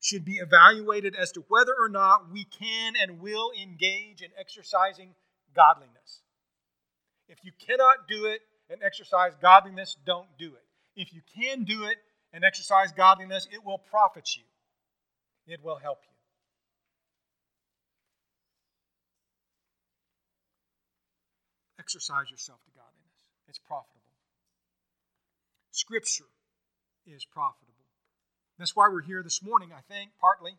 should 0.00 0.24
be 0.24 0.36
evaluated 0.36 1.14
as 1.16 1.32
to 1.32 1.44
whether 1.48 1.74
or 1.78 1.88
not 1.88 2.30
we 2.32 2.44
can 2.44 2.94
and 3.00 3.20
will 3.20 3.50
engage 3.60 4.22
in 4.22 4.30
exercising 4.38 5.14
godliness. 5.54 6.22
If 7.28 7.38
you 7.42 7.52
cannot 7.66 8.08
do 8.08 8.26
it 8.26 8.40
and 8.70 8.82
exercise 8.82 9.32
godliness, 9.40 9.96
don't 10.06 10.28
do 10.38 10.52
it. 10.54 10.64
If 10.94 11.12
you 11.12 11.22
can 11.36 11.64
do 11.64 11.84
it 11.84 11.96
and 12.34 12.44
exercise 12.44 12.90
godliness, 12.90 13.46
it 13.52 13.64
will 13.64 13.78
profit 13.78 14.28
you, 14.36 14.42
it 15.46 15.62
will 15.62 15.76
help 15.76 16.00
you. 16.02 16.10
Exercise 21.78 22.30
yourself 22.30 22.58
to 22.64 22.70
godliness, 22.74 23.22
it's 23.48 23.58
profitable. 23.58 24.00
Scripture 25.70 26.24
is 27.06 27.24
profitable. 27.24 27.72
That's 28.58 28.74
why 28.74 28.88
we're 28.88 29.02
here 29.02 29.22
this 29.22 29.42
morning, 29.42 29.70
I 29.76 29.80
think, 29.92 30.10
partly. 30.20 30.56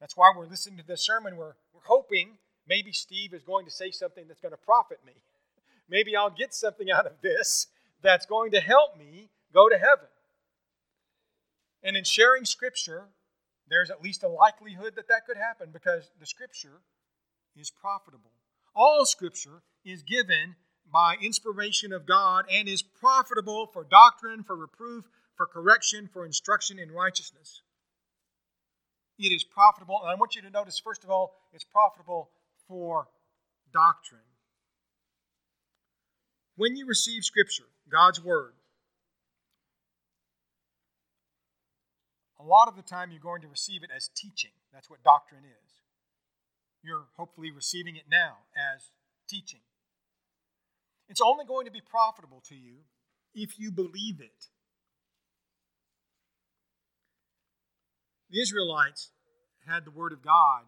That's 0.00 0.16
why 0.16 0.32
we're 0.36 0.46
listening 0.46 0.78
to 0.78 0.86
this 0.86 1.04
sermon. 1.04 1.36
We're, 1.36 1.54
we're 1.72 1.86
hoping 1.86 2.38
maybe 2.66 2.92
Steve 2.92 3.32
is 3.32 3.42
going 3.42 3.64
to 3.66 3.70
say 3.70 3.90
something 3.90 4.24
that's 4.26 4.40
going 4.40 4.52
to 4.52 4.58
profit 4.58 4.98
me. 5.06 5.12
Maybe 5.88 6.16
I'll 6.16 6.30
get 6.30 6.54
something 6.54 6.90
out 6.90 7.04
of 7.04 7.20
this 7.22 7.66
that's 8.00 8.24
going 8.24 8.52
to 8.52 8.60
help 8.60 8.98
me 8.98 9.28
go 9.52 9.68
to 9.68 9.76
heaven. 9.76 10.08
And 11.84 11.96
in 11.96 12.04
sharing 12.04 12.46
Scripture, 12.46 13.10
there's 13.68 13.90
at 13.90 14.02
least 14.02 14.22
a 14.22 14.28
likelihood 14.28 14.94
that 14.96 15.08
that 15.08 15.26
could 15.26 15.36
happen 15.36 15.68
because 15.70 16.10
the 16.18 16.26
Scripture 16.26 16.80
is 17.54 17.70
profitable. 17.70 18.32
All 18.74 19.04
Scripture 19.04 19.62
is 19.84 20.02
given 20.02 20.56
by 20.90 21.16
inspiration 21.20 21.92
of 21.92 22.06
God 22.06 22.46
and 22.50 22.68
is 22.68 22.82
profitable 22.82 23.66
for 23.66 23.84
doctrine, 23.84 24.42
for 24.42 24.56
reproof, 24.56 25.04
for 25.36 25.46
correction, 25.46 26.08
for 26.10 26.24
instruction 26.24 26.78
in 26.78 26.90
righteousness. 26.90 27.60
It 29.18 29.32
is 29.32 29.44
profitable, 29.44 30.00
and 30.02 30.10
I 30.10 30.14
want 30.14 30.34
you 30.34 30.42
to 30.42 30.50
notice, 30.50 30.80
first 30.80 31.04
of 31.04 31.10
all, 31.10 31.34
it's 31.52 31.64
profitable 31.64 32.30
for 32.66 33.08
doctrine. 33.72 34.20
When 36.56 36.76
you 36.76 36.86
receive 36.86 37.24
Scripture, 37.24 37.64
God's 37.90 38.22
Word, 38.22 38.54
a 42.44 42.46
lot 42.46 42.68
of 42.68 42.76
the 42.76 42.82
time 42.82 43.10
you're 43.10 43.20
going 43.20 43.40
to 43.42 43.48
receive 43.48 43.82
it 43.82 43.90
as 43.94 44.10
teaching. 44.14 44.50
That's 44.72 44.90
what 44.90 45.02
doctrine 45.02 45.44
is. 45.44 45.72
You're 46.82 47.06
hopefully 47.16 47.50
receiving 47.50 47.96
it 47.96 48.04
now 48.10 48.44
as 48.54 48.90
teaching. 49.28 49.60
It's 51.08 51.20
only 51.24 51.44
going 51.46 51.64
to 51.64 51.72
be 51.72 51.80
profitable 51.80 52.42
to 52.48 52.54
you 52.54 52.84
if 53.34 53.58
you 53.58 53.70
believe 53.70 54.20
it. 54.20 54.48
The 58.30 58.40
Israelites 58.40 59.10
had 59.66 59.84
the 59.84 59.90
Word 59.90 60.12
of 60.12 60.22
God 60.22 60.64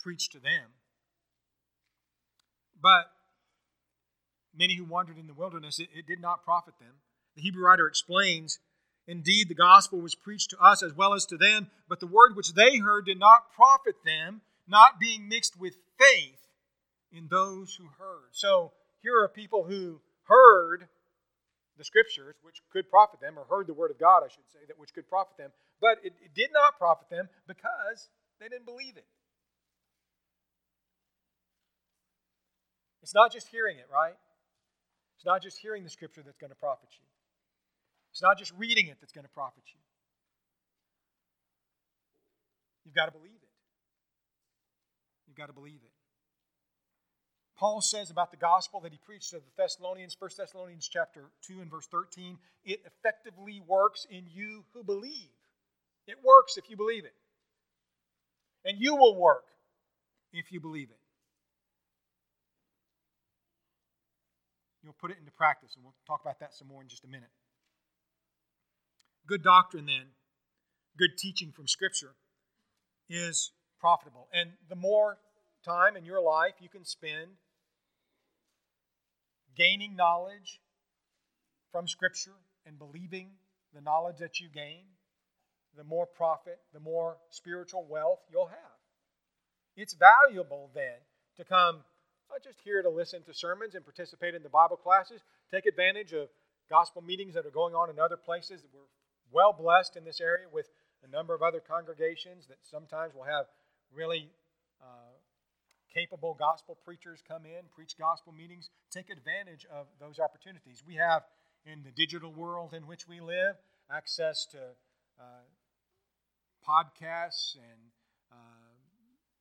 preached 0.00 0.32
to 0.32 0.38
them. 0.40 0.76
But 2.80 3.06
many 4.54 4.76
who 4.76 4.84
wandered 4.84 5.16
in 5.16 5.28
the 5.28 5.34
wilderness, 5.34 5.78
it, 5.78 5.88
it 5.94 6.06
did 6.06 6.20
not 6.20 6.44
profit 6.44 6.74
them. 6.78 7.00
The 7.36 7.42
Hebrew 7.42 7.64
writer 7.64 7.86
explains 7.86 8.58
Indeed, 9.06 9.48
the 9.48 9.54
gospel 9.54 10.00
was 10.00 10.14
preached 10.14 10.50
to 10.50 10.58
us 10.58 10.82
as 10.82 10.94
well 10.94 11.14
as 11.14 11.26
to 11.26 11.36
them, 11.36 11.70
but 11.88 12.00
the 12.00 12.06
word 12.06 12.36
which 12.36 12.54
they 12.54 12.78
heard 12.78 13.06
did 13.06 13.18
not 13.18 13.52
profit 13.52 13.96
them, 14.04 14.42
not 14.68 15.00
being 15.00 15.28
mixed 15.28 15.58
with 15.58 15.74
faith 15.98 16.46
in 17.10 17.28
those 17.28 17.74
who 17.74 17.88
heard. 17.98 18.30
So 18.30 18.72
here 19.02 19.20
are 19.20 19.28
people 19.28 19.64
who 19.64 20.00
heard 20.24 20.88
the 21.76 21.84
scriptures, 21.84 22.36
which 22.42 22.62
could 22.72 22.88
profit 22.88 23.20
them, 23.20 23.38
or 23.38 23.44
heard 23.44 23.66
the 23.66 23.74
word 23.74 23.90
of 23.90 23.98
God, 23.98 24.22
I 24.24 24.28
should 24.28 24.48
say, 24.52 24.60
that 24.68 24.78
which 24.78 24.94
could 24.94 25.08
profit 25.08 25.36
them, 25.36 25.50
but 25.80 25.98
it, 26.04 26.12
it 26.22 26.34
did 26.34 26.50
not 26.52 26.78
profit 26.78 27.10
them 27.10 27.28
because 27.48 28.08
they 28.40 28.48
didn't 28.48 28.66
believe 28.66 28.96
it. 28.96 29.06
It's 33.02 33.14
not 33.14 33.32
just 33.32 33.48
hearing 33.48 33.78
it, 33.78 33.86
right? 33.92 34.14
It's 35.16 35.26
not 35.26 35.42
just 35.42 35.58
hearing 35.58 35.82
the 35.82 35.90
scripture 35.90 36.22
that's 36.24 36.38
going 36.38 36.50
to 36.50 36.56
profit 36.56 36.88
you. 36.92 37.11
It's 38.12 38.22
not 38.22 38.38
just 38.38 38.52
reading 38.56 38.86
it 38.88 38.98
that's 39.00 39.12
going 39.12 39.24
to 39.24 39.32
profit 39.32 39.64
you. 39.66 39.80
You've 42.84 42.94
got 42.94 43.06
to 43.06 43.12
believe 43.12 43.32
it. 43.32 43.48
You've 45.26 45.36
got 45.36 45.46
to 45.46 45.52
believe 45.52 45.80
it. 45.82 45.90
Paul 47.56 47.80
says 47.80 48.10
about 48.10 48.30
the 48.30 48.36
gospel 48.36 48.80
that 48.80 48.92
he 48.92 48.98
preached 48.98 49.30
to 49.30 49.36
the 49.36 49.42
Thessalonians, 49.56 50.16
1 50.18 50.30
Thessalonians 50.36 50.88
chapter 50.88 51.30
2 51.46 51.60
and 51.60 51.70
verse 51.70 51.86
13, 51.86 52.36
it 52.64 52.80
effectively 52.84 53.62
works 53.66 54.06
in 54.10 54.24
you 54.30 54.64
who 54.74 54.82
believe. 54.82 55.30
It 56.06 56.16
works 56.24 56.56
if 56.56 56.68
you 56.68 56.76
believe 56.76 57.04
it. 57.04 57.14
And 58.64 58.78
you 58.78 58.96
will 58.96 59.16
work 59.18 59.44
if 60.32 60.50
you 60.50 60.60
believe 60.60 60.90
it. 60.90 60.98
You'll 64.82 64.96
put 65.00 65.12
it 65.12 65.18
into 65.18 65.30
practice, 65.30 65.70
and 65.76 65.84
we'll 65.84 65.94
talk 66.06 66.20
about 66.20 66.40
that 66.40 66.54
some 66.54 66.66
more 66.68 66.82
in 66.82 66.88
just 66.88 67.04
a 67.04 67.08
minute. 67.08 67.30
Good 69.26 69.42
doctrine, 69.42 69.86
then, 69.86 70.06
good 70.98 71.16
teaching 71.16 71.52
from 71.52 71.68
Scripture 71.68 72.14
is 73.08 73.52
profitable. 73.78 74.28
And 74.32 74.50
the 74.68 74.76
more 74.76 75.18
time 75.64 75.96
in 75.96 76.04
your 76.04 76.20
life 76.20 76.54
you 76.60 76.68
can 76.68 76.84
spend 76.84 77.32
gaining 79.56 79.94
knowledge 79.96 80.60
from 81.70 81.86
Scripture 81.86 82.36
and 82.66 82.78
believing 82.78 83.30
the 83.74 83.80
knowledge 83.80 84.18
that 84.18 84.40
you 84.40 84.48
gain, 84.48 84.84
the 85.76 85.84
more 85.84 86.06
profit, 86.06 86.58
the 86.72 86.80
more 86.80 87.16
spiritual 87.30 87.86
wealth 87.88 88.20
you'll 88.30 88.46
have. 88.46 88.78
It's 89.76 89.94
valuable 89.94 90.70
then 90.74 90.98
to 91.36 91.44
come 91.44 91.82
not 92.30 92.42
just 92.42 92.60
here 92.64 92.82
to 92.82 92.88
listen 92.88 93.22
to 93.24 93.34
sermons 93.34 93.74
and 93.74 93.84
participate 93.84 94.34
in 94.34 94.42
the 94.42 94.48
Bible 94.48 94.76
classes. 94.76 95.20
Take 95.50 95.66
advantage 95.66 96.12
of 96.12 96.28
gospel 96.70 97.02
meetings 97.02 97.34
that 97.34 97.46
are 97.46 97.50
going 97.50 97.74
on 97.74 97.90
in 97.90 97.98
other 97.98 98.16
places. 98.16 98.62
That 98.62 98.70
we're 98.72 98.88
well 99.32 99.52
blessed 99.52 99.96
in 99.96 100.04
this 100.04 100.20
area 100.20 100.46
with 100.52 100.66
a 101.02 101.10
number 101.10 101.34
of 101.34 101.42
other 101.42 101.60
congregations 101.60 102.46
that 102.46 102.58
sometimes 102.62 103.14
will 103.14 103.24
have 103.24 103.46
really 103.92 104.30
uh, 104.80 105.16
capable 105.92 106.34
gospel 106.38 106.78
preachers 106.84 107.22
come 107.26 107.44
in, 107.44 107.66
preach 107.74 107.96
gospel 107.98 108.32
meetings. 108.32 108.70
Take 108.90 109.10
advantage 109.10 109.66
of 109.72 109.86
those 110.00 110.18
opportunities. 110.18 110.82
We 110.86 110.94
have 110.96 111.22
in 111.64 111.82
the 111.82 111.90
digital 111.90 112.32
world 112.32 112.74
in 112.74 112.86
which 112.86 113.06
we 113.06 113.20
live 113.20 113.56
access 113.90 114.46
to 114.52 114.58
uh, 115.20 115.44
podcasts 116.66 117.56
and 117.56 117.92
uh, 118.32 118.72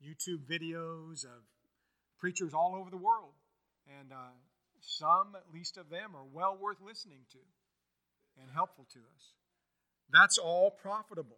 YouTube 0.03 0.45
videos 0.49 1.23
of 1.23 1.43
preachers 2.19 2.53
all 2.53 2.75
over 2.75 2.89
the 2.89 2.97
world. 2.97 3.33
And 3.99 4.11
uh, 4.11 4.35
some, 4.79 5.35
at 5.35 5.53
least 5.53 5.77
of 5.77 5.89
them, 5.89 6.15
are 6.15 6.25
well 6.31 6.57
worth 6.59 6.81
listening 6.81 7.25
to 7.31 7.39
and 8.41 8.51
helpful 8.51 8.85
to 8.93 8.99
us. 8.99 9.33
That's 10.11 10.37
all 10.37 10.71
profitable. 10.71 11.37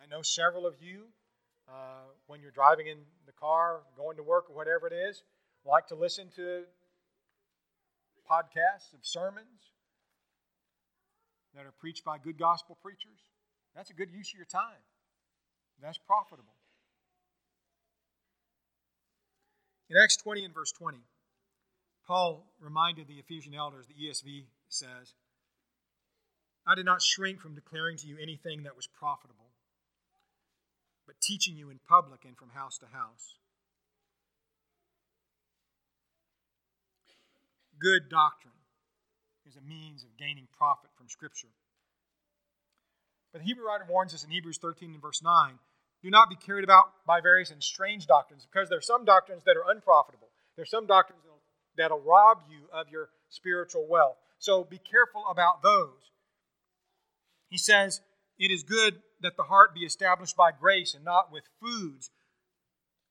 I 0.00 0.06
know 0.06 0.22
several 0.22 0.66
of 0.66 0.74
you, 0.80 1.06
uh, 1.68 2.08
when 2.26 2.40
you're 2.40 2.50
driving 2.50 2.86
in 2.86 2.98
the 3.26 3.32
car, 3.32 3.80
going 3.96 4.16
to 4.16 4.22
work, 4.22 4.48
or 4.48 4.56
whatever 4.56 4.86
it 4.86 4.92
is, 4.92 5.22
like 5.64 5.88
to 5.88 5.94
listen 5.94 6.28
to 6.36 6.64
podcasts 8.30 8.94
of 8.94 9.00
sermons 9.02 9.74
that 11.54 11.66
are 11.66 11.74
preached 11.80 12.04
by 12.04 12.16
good 12.16 12.38
gospel 12.38 12.78
preachers. 12.80 13.18
That's 13.74 13.90
a 13.90 13.94
good 13.94 14.10
use 14.10 14.30
of 14.32 14.36
your 14.38 14.46
time. 14.46 14.82
That's 15.82 15.98
profitable. 15.98 16.54
In 19.88 19.96
Acts 19.96 20.16
20 20.18 20.44
and 20.44 20.54
verse 20.54 20.70
20, 20.72 20.98
Paul 22.06 22.46
reminded 22.60 23.08
the 23.08 23.18
Ephesian 23.18 23.54
elders, 23.54 23.86
the 23.86 23.94
ESV 23.94 24.44
says, 24.68 25.14
I 26.70 26.76
did 26.76 26.84
not 26.84 27.02
shrink 27.02 27.40
from 27.40 27.56
declaring 27.56 27.96
to 27.98 28.06
you 28.06 28.16
anything 28.22 28.62
that 28.62 28.76
was 28.76 28.86
profitable, 28.86 29.50
but 31.04 31.16
teaching 31.20 31.56
you 31.56 31.68
in 31.70 31.80
public 31.88 32.24
and 32.24 32.36
from 32.36 32.50
house 32.50 32.78
to 32.78 32.86
house. 32.86 33.34
Good 37.80 38.08
doctrine 38.08 38.54
is 39.48 39.56
a 39.56 39.66
means 39.66 40.04
of 40.04 40.16
gaining 40.16 40.46
profit 40.56 40.90
from 40.96 41.08
Scripture. 41.08 41.50
But 43.32 43.40
the 43.40 43.46
Hebrew 43.46 43.66
writer 43.66 43.86
warns 43.88 44.14
us 44.14 44.22
in 44.22 44.30
Hebrews 44.30 44.58
13 44.58 44.92
and 44.92 45.02
verse 45.02 45.22
9 45.24 45.58
do 46.02 46.10
not 46.10 46.30
be 46.30 46.36
carried 46.36 46.64
about 46.64 46.92
by 47.06 47.20
various 47.20 47.50
and 47.50 47.62
strange 47.62 48.06
doctrines, 48.06 48.46
because 48.46 48.68
there 48.68 48.78
are 48.78 48.82
some 48.82 49.04
doctrines 49.04 49.42
that 49.44 49.56
are 49.56 49.70
unprofitable. 49.70 50.28
There 50.56 50.62
are 50.62 50.66
some 50.66 50.86
doctrines 50.86 51.22
that'll 51.76 52.00
rob 52.00 52.38
you 52.48 52.68
of 52.72 52.88
your 52.88 53.10
spiritual 53.28 53.86
wealth. 53.88 54.16
So 54.38 54.64
be 54.64 54.78
careful 54.78 55.24
about 55.30 55.62
those. 55.62 56.10
He 57.50 57.58
says, 57.58 58.00
It 58.38 58.50
is 58.50 58.62
good 58.62 59.02
that 59.20 59.36
the 59.36 59.42
heart 59.42 59.74
be 59.74 59.80
established 59.80 60.36
by 60.36 60.52
grace 60.52 60.94
and 60.94 61.04
not 61.04 61.30
with 61.30 61.44
foods 61.60 62.10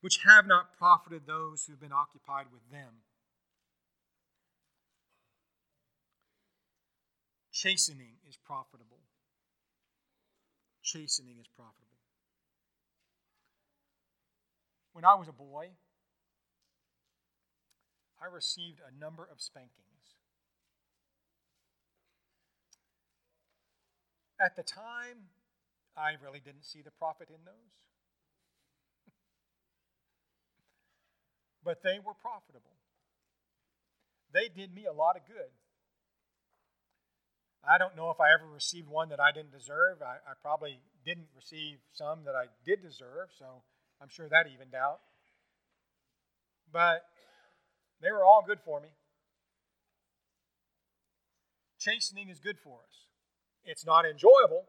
which 0.01 0.21
have 0.25 0.47
not 0.47 0.77
profited 0.77 1.27
those 1.27 1.65
who 1.65 1.73
have 1.73 1.81
been 1.81 1.91
occupied 1.91 2.45
with 2.51 2.61
them. 2.71 3.03
Chastening 7.51 8.15
is 8.27 8.37
profitable. 8.37 9.01
Chastening 10.81 11.37
is 11.41 11.47
profitable. 11.57 11.85
When 14.93 15.03
I 15.03 15.15
was 15.15 15.27
a 15.27 15.33
boy, 15.33 15.71
I 18.21 18.33
received 18.33 18.79
a 18.79 18.97
number 18.97 19.27
of 19.29 19.41
spankings. 19.41 19.88
At 24.39 24.55
the 24.55 24.63
time, 24.63 25.27
I 25.97 26.15
really 26.23 26.39
didn't 26.39 26.63
see 26.63 26.81
the 26.81 26.91
profit 26.91 27.27
in 27.29 27.43
those. 27.43 27.75
but 31.63 31.83
they 31.83 31.99
were 31.99 32.13
profitable. 32.13 32.79
They 34.31 34.47
did 34.47 34.73
me 34.73 34.85
a 34.85 34.93
lot 34.93 35.17
of 35.17 35.27
good. 35.27 35.51
I 37.67 37.77
don't 37.77 37.97
know 37.97 38.09
if 38.09 38.21
I 38.21 38.31
ever 38.33 38.47
received 38.47 38.87
one 38.87 39.09
that 39.09 39.19
I 39.19 39.31
didn't 39.33 39.51
deserve. 39.51 40.01
I, 40.01 40.15
I, 40.23 40.33
probably 40.41 40.79
didn't 41.05 41.27
receive 41.35 41.79
some 41.91 42.23
that 42.23 42.35
I 42.35 42.45
did 42.65 42.81
deserve, 42.81 43.29
so 43.37 43.63
I'm 44.01 44.07
sure 44.07 44.29
that 44.29 44.47
evened 44.47 44.75
out. 44.75 44.99
But 46.71 47.03
they 48.01 48.11
were 48.11 48.23
all 48.23 48.43
good 48.47 48.59
for 48.63 48.79
me. 48.79 48.89
Chastening 51.79 52.29
is 52.29 52.39
good 52.39 52.57
for 52.63 52.79
us. 52.87 53.08
It's 53.65 53.85
not 53.85 54.05
enjoyable, 54.05 54.65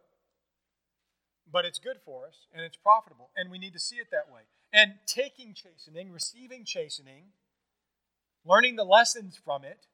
but 1.51 1.65
it's 1.65 1.79
good 1.79 1.99
for 2.05 2.27
us 2.27 2.47
and 2.53 2.65
it's 2.65 2.77
profitable, 2.77 3.31
and 3.37 3.51
we 3.51 3.59
need 3.59 3.73
to 3.73 3.79
see 3.79 3.97
it 3.97 4.11
that 4.11 4.33
way. 4.33 4.43
And 4.73 4.95
taking 5.07 5.55
chastening, 5.55 6.13
receiving 6.13 6.65
chastening, 6.65 7.33
learning 8.45 8.77
the 8.77 8.85
lessons 8.85 9.39
from 9.43 9.65
it 9.65 9.87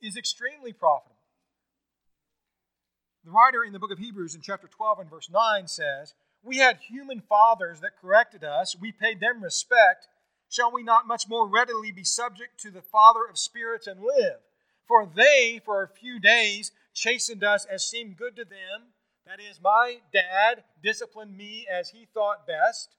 is 0.00 0.16
extremely 0.16 0.72
profitable. 0.72 1.16
The 3.24 3.30
writer 3.30 3.64
in 3.64 3.72
the 3.72 3.78
book 3.78 3.92
of 3.92 4.00
Hebrews 4.00 4.34
in 4.34 4.40
chapter 4.40 4.66
12 4.66 5.00
and 5.00 5.10
verse 5.10 5.30
9 5.30 5.68
says, 5.68 6.14
We 6.42 6.58
had 6.58 6.78
human 6.78 7.20
fathers 7.20 7.80
that 7.80 8.00
corrected 8.00 8.42
us, 8.42 8.74
we 8.78 8.90
paid 8.90 9.20
them 9.20 9.42
respect. 9.42 10.08
Shall 10.48 10.72
we 10.72 10.82
not 10.82 11.06
much 11.06 11.28
more 11.28 11.46
readily 11.46 11.92
be 11.92 12.04
subject 12.04 12.60
to 12.60 12.70
the 12.70 12.82
Father 12.82 13.20
of 13.30 13.38
spirits 13.38 13.86
and 13.86 14.00
live? 14.00 14.40
For 14.86 15.06
they, 15.06 15.60
for 15.64 15.82
a 15.82 15.88
few 15.88 16.18
days, 16.18 16.72
chastened 16.94 17.44
us 17.44 17.64
as 17.64 17.86
seemed 17.86 18.16
good 18.16 18.36
to 18.36 18.44
them. 18.44 18.92
That 19.26 19.38
is, 19.40 19.60
my 19.62 19.98
dad 20.12 20.64
disciplined 20.82 21.36
me 21.36 21.66
as 21.70 21.90
he 21.90 22.06
thought 22.12 22.46
best. 22.46 22.96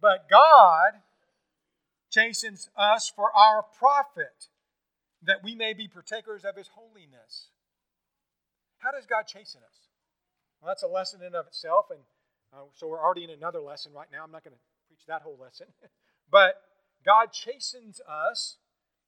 But 0.00 0.28
God 0.28 1.00
chastens 2.10 2.68
us 2.76 3.10
for 3.14 3.34
our 3.34 3.62
profit, 3.62 4.48
that 5.22 5.42
we 5.42 5.54
may 5.54 5.72
be 5.72 5.88
partakers 5.88 6.44
of 6.44 6.56
his 6.56 6.68
holiness. 6.68 7.48
How 8.78 8.92
does 8.92 9.06
God 9.06 9.26
chasten 9.26 9.62
us? 9.62 9.88
Well, 10.60 10.68
that's 10.68 10.82
a 10.82 10.86
lesson 10.86 11.22
in 11.22 11.34
of 11.34 11.46
itself, 11.46 11.86
and 11.90 12.00
uh, 12.52 12.66
so 12.74 12.86
we're 12.86 13.02
already 13.02 13.24
in 13.24 13.30
another 13.30 13.60
lesson 13.60 13.92
right 13.92 14.08
now. 14.12 14.22
I'm 14.22 14.30
not 14.30 14.44
going 14.44 14.54
to 14.54 14.60
preach 14.86 15.06
that 15.08 15.22
whole 15.22 15.38
lesson. 15.40 15.66
but 16.30 16.54
God 17.04 17.32
chastens 17.32 18.00
us, 18.08 18.58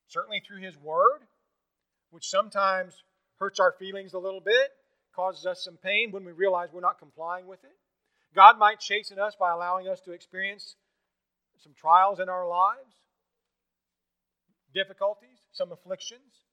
certainly 0.09 0.41
through 0.41 0.63
his 0.63 0.77
word, 0.77 1.29
which 2.11 2.29
sometimes 2.29 3.03
hurts 3.39 3.61
our 3.61 3.73
feelings 3.79 4.15
a 4.15 4.19
little 4.19 4.41
bit, 4.41 4.71
causes 5.15 5.47
us 5.47 5.65
some 5.65 5.77
pain 5.77 6.13
when 6.13 6.25
we 6.25 6.33
realize 6.33 6.69
we're 6.73 6.81
not 6.81 6.99
complying 6.99 7.47
with 7.47 7.63
it. 7.65 7.77
God 8.35 8.59
might 8.59 8.81
chasten 8.81 9.19
us 9.19 9.35
by 9.39 9.51
allowing 9.51 9.89
us 9.89 10.01
to 10.03 10.13
experience 10.13 10.77
some 11.59 11.73
trials 11.75 12.21
in 12.21 12.29
our 12.29 12.47
lives, 12.47 12.95
difficulties, 14.75 15.39
some 15.53 15.73
afflictions. 15.73 16.45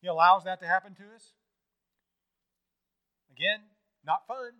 He 0.00 0.08
allows 0.08 0.44
that 0.44 0.60
to 0.60 0.66
happen 0.66 0.94
to 0.94 1.02
us. 1.14 1.32
Again, 3.32 3.60
not 4.04 4.26
fun, 4.26 4.52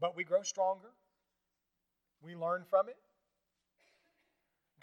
but 0.00 0.16
we 0.16 0.24
grow 0.24 0.42
stronger. 0.42 0.90
We 2.22 2.34
learn 2.34 2.64
from 2.68 2.88
it. 2.88 2.96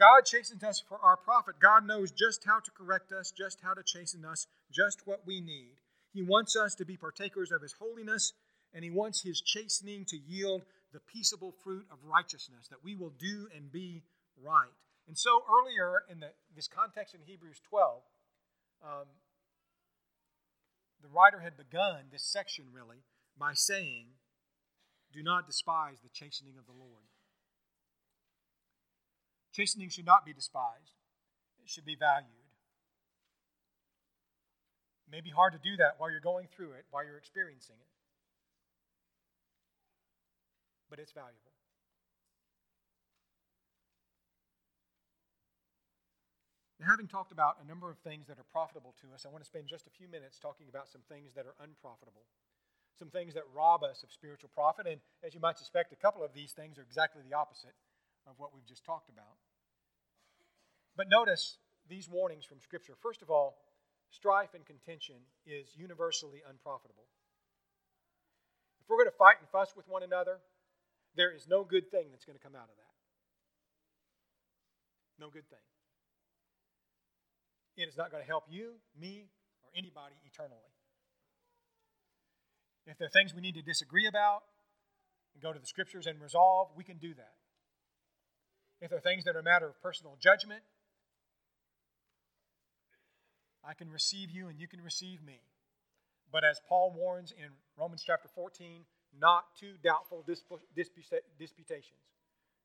God 0.02 0.26
chastens 0.26 0.64
us 0.64 0.84
for 0.90 0.98
our 0.98 1.16
profit. 1.16 1.60
God 1.62 1.86
knows 1.86 2.10
just 2.12 2.44
how 2.44 2.60
to 2.60 2.72
correct 2.72 3.12
us, 3.12 3.30
just 3.30 3.60
how 3.62 3.76
to 3.76 3.84
chasten 3.86 4.26
us, 4.26 4.48
just 4.72 5.06
what 5.06 5.28
we 5.28 5.42
need. 5.42 5.78
He 6.12 6.24
wants 6.24 6.56
us 6.56 6.74
to 6.76 6.86
be 6.86 6.98
partakers 6.98 7.52
of 7.52 7.62
His 7.62 7.74
holiness, 7.74 8.34
and 8.74 8.84
He 8.84 8.90
wants 8.90 9.22
His 9.22 9.42
chastening 9.42 10.06
to 10.06 10.18
yield 10.18 10.64
the 10.92 11.00
peaceable 11.02 11.54
fruit 11.64 11.86
of 11.92 12.00
righteousness, 12.04 12.68
that 12.70 12.84
we 12.84 12.96
will 12.96 13.14
do 13.20 13.48
and 13.56 13.72
be 13.72 14.02
right. 14.44 14.74
And 15.08 15.16
so, 15.16 15.44
earlier 15.48 16.02
in 16.10 16.20
the, 16.20 16.32
this 16.56 16.68
context 16.68 17.14
in 17.14 17.22
Hebrews 17.24 17.62
12, 17.70 18.02
um, 18.84 19.06
the 21.04 21.10
writer 21.10 21.42
had 21.42 21.58
begun 21.58 22.06
this 22.12 22.24
section 22.24 22.66
really 22.74 23.04
by 23.38 23.52
saying, 23.54 24.08
Do 25.14 25.22
not 25.22 25.46
despise 25.46 25.98
the 26.02 26.10
chastening 26.10 26.56
of 26.58 26.66
the 26.66 26.74
Lord. 26.74 27.11
Chastening 29.52 29.90
should 29.90 30.06
not 30.06 30.26
be 30.26 30.34
despised, 30.34 30.96
it 31.62 31.70
should 31.70 31.86
be 31.86 31.96
valued. 31.96 32.30
It 35.08 35.12
may 35.12 35.22
be 35.22 35.30
hard 35.30 35.52
to 35.54 35.60
do 35.60 35.76
that 35.78 35.96
while 35.98 36.10
you're 36.10 36.24
going 36.24 36.48
through 36.48 36.72
it, 36.72 36.86
while 36.90 37.04
you're 37.04 37.18
experiencing 37.18 37.76
it, 37.76 37.92
but 40.90 41.00
it's 41.00 41.12
valuable. 41.12 41.52
Now, 46.80 46.88
having 46.90 47.08
talked 47.08 47.32
about 47.32 47.58
a 47.62 47.68
number 47.68 47.92
of 47.92 48.00
things 48.00 48.26
that 48.26 48.40
are 48.40 48.48
profitable 48.50 48.96
to 49.06 49.14
us, 49.14 49.28
I 49.28 49.30
want 49.30 49.44
to 49.44 49.48
spend 49.48 49.68
just 49.68 49.86
a 49.86 49.92
few 49.92 50.08
minutes 50.08 50.40
talking 50.40 50.66
about 50.68 50.90
some 50.90 51.02
things 51.06 51.36
that 51.36 51.46
are 51.46 51.54
unprofitable, 51.62 52.26
some 52.98 53.10
things 53.10 53.36
that 53.36 53.44
rob 53.54 53.84
us 53.84 54.02
of 54.02 54.12
spiritual 54.12 54.50
profit. 54.56 54.88
And 54.88 54.98
as 55.22 55.36
you 55.36 55.40
might 55.40 55.60
suspect, 55.60 55.94
a 55.94 55.96
couple 55.96 56.24
of 56.24 56.34
these 56.34 56.54
things 56.54 56.80
are 56.80 56.82
exactly 56.82 57.22
the 57.22 57.38
opposite 57.38 57.76
of 58.28 58.36
what 58.38 58.54
we've 58.54 58.66
just 58.66 58.86
talked 58.86 59.10
about. 59.10 59.38
But 60.96 61.08
notice 61.10 61.58
these 61.90 62.10
warnings 62.10 62.46
from 62.46 62.60
Scripture. 62.60 62.94
First 63.02 63.22
of 63.22 63.30
all, 63.30 63.58
strife 64.12 64.54
and 64.54 64.66
contention 64.66 65.16
is 65.46 65.76
universally 65.76 66.42
unprofitable. 66.48 67.08
If 68.82 68.90
we're 68.90 68.98
going 68.98 69.10
to 69.10 69.18
fight 69.18 69.38
and 69.40 69.48
fuss 69.50 69.76
with 69.76 69.88
one 69.88 70.04
another, 70.04 70.40
there 71.16 71.34
is 71.34 71.48
no 71.48 71.64
good 71.64 71.90
thing 71.92 72.08
that's 72.12 72.26
going 72.26 72.38
to 72.38 72.44
come 72.44 72.56
out 72.56 72.70
of 72.70 72.76
that. 72.78 72.96
No 75.20 75.30
good 75.30 75.48
thing. 75.50 75.64
It 77.78 77.88
is 77.88 77.98
not 77.98 78.12
going 78.12 78.24
to 78.24 78.28
help 78.28 78.46
you, 78.50 78.74
me, 79.00 79.30
or 79.64 79.70
anybody 79.76 80.16
eternally. 80.26 80.74
If 82.86 82.98
there 82.98 83.08
are 83.08 83.16
things 83.16 83.34
we 83.34 83.42
need 83.42 83.56
to 83.56 83.62
disagree 83.62 84.08
about 84.08 84.44
and 85.34 85.42
go 85.42 85.54
to 85.54 85.60
the 85.60 85.66
scriptures 85.66 86.08
and 86.08 86.20
resolve, 86.20 86.70
we 86.76 86.84
can 86.84 86.98
do 86.98 87.14
that. 87.14 87.34
If 88.82 88.90
there 88.90 88.98
are 88.98 89.02
things 89.02 89.26
that 89.26 89.36
are 89.36 89.40
a 89.40 89.44
matter 89.44 89.68
of 89.68 89.80
personal 89.82 90.18
judgment, 90.20 90.64
I 93.64 93.76
can 93.76 93.92
receive 93.92 94.32
you 94.32 94.48
and 94.48 94.60
you 94.60 94.68
can 94.68 94.82
receive 94.82 95.22
me. 95.24 95.40
But 96.32 96.44
as 96.44 96.60
Paul 96.68 96.92
warns 96.98 97.32
in 97.32 97.50
Romans 97.78 98.04
chapter 98.06 98.28
14, 98.34 98.86
not 99.20 99.56
to 99.60 99.74
doubtful 99.84 100.26
disputations. 100.26 102.00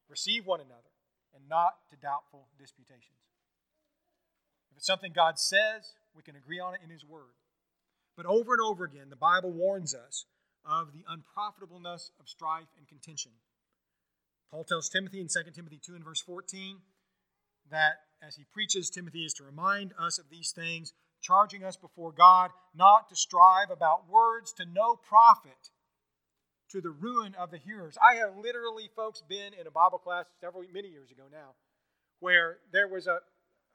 Receive 0.08 0.46
one 0.46 0.60
another 0.60 0.94
and 1.34 1.48
not 1.50 1.74
to 1.90 1.96
doubtful 1.96 2.46
disputations. 2.58 3.18
If 4.70 4.78
it's 4.78 4.86
something 4.86 5.12
God 5.14 5.38
says, 5.38 5.94
we 6.14 6.22
can 6.22 6.36
agree 6.36 6.60
on 6.60 6.74
it 6.74 6.80
in 6.82 6.88
His 6.88 7.04
Word. 7.04 7.34
But 8.16 8.24
over 8.24 8.54
and 8.54 8.62
over 8.62 8.84
again, 8.84 9.10
the 9.10 9.16
Bible 9.16 9.50
warns 9.50 9.94
us 9.94 10.24
of 10.64 10.94
the 10.94 11.04
unprofitableness 11.08 12.12
of 12.18 12.28
strife 12.28 12.72
and 12.78 12.88
contention. 12.88 13.32
Paul 14.50 14.64
tells 14.64 14.88
Timothy 14.88 15.20
in 15.20 15.28
2 15.28 15.50
Timothy 15.52 15.80
2 15.84 15.94
and 15.94 16.04
verse 16.04 16.20
14 16.20 16.78
that 17.70 17.96
as 18.22 18.36
he 18.36 18.44
preaches, 18.52 18.90
Timothy 18.90 19.24
is 19.24 19.34
to 19.34 19.44
remind 19.44 19.92
us 19.98 20.18
of 20.18 20.30
these 20.30 20.52
things, 20.52 20.92
charging 21.20 21.64
us 21.64 21.76
before 21.76 22.12
God 22.12 22.50
not 22.74 23.08
to 23.08 23.16
strive 23.16 23.70
about 23.70 24.08
words 24.08 24.52
to 24.54 24.64
no 24.64 24.96
profit 24.96 25.70
to 26.70 26.80
the 26.80 26.90
ruin 26.90 27.34
of 27.38 27.50
the 27.50 27.58
hearers. 27.58 27.96
I 28.02 28.16
have 28.16 28.36
literally, 28.36 28.90
folks, 28.94 29.22
been 29.28 29.52
in 29.58 29.66
a 29.66 29.70
Bible 29.70 29.98
class 29.98 30.26
several, 30.40 30.64
many 30.72 30.88
years 30.88 31.10
ago 31.10 31.24
now, 31.30 31.54
where 32.20 32.58
there 32.72 32.88
was 32.88 33.06
a, 33.06 33.18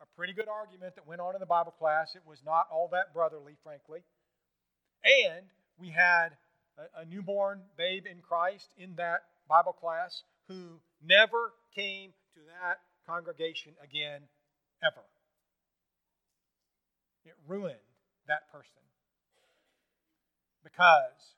a 0.01 0.05
pretty 0.15 0.33
good 0.33 0.47
argument 0.49 0.95
that 0.95 1.07
went 1.07 1.21
on 1.21 1.35
in 1.35 1.39
the 1.39 1.45
Bible 1.45 1.71
class. 1.71 2.15
It 2.15 2.23
was 2.25 2.41
not 2.45 2.67
all 2.71 2.89
that 2.91 3.13
brotherly, 3.13 3.55
frankly. 3.63 4.03
And 5.03 5.45
we 5.77 5.89
had 5.89 6.29
a, 6.77 7.01
a 7.01 7.05
newborn 7.05 7.61
babe 7.77 8.05
in 8.09 8.21
Christ 8.21 8.73
in 8.77 8.95
that 8.95 9.21
Bible 9.47 9.73
class 9.73 10.23
who 10.47 10.81
never 11.03 11.53
came 11.75 12.11
to 12.33 12.39
that 12.61 12.79
congregation 13.05 13.73
again, 13.83 14.21
ever. 14.83 15.05
It 17.25 17.33
ruined 17.47 17.75
that 18.27 18.51
person 18.51 18.81
because 20.63 21.35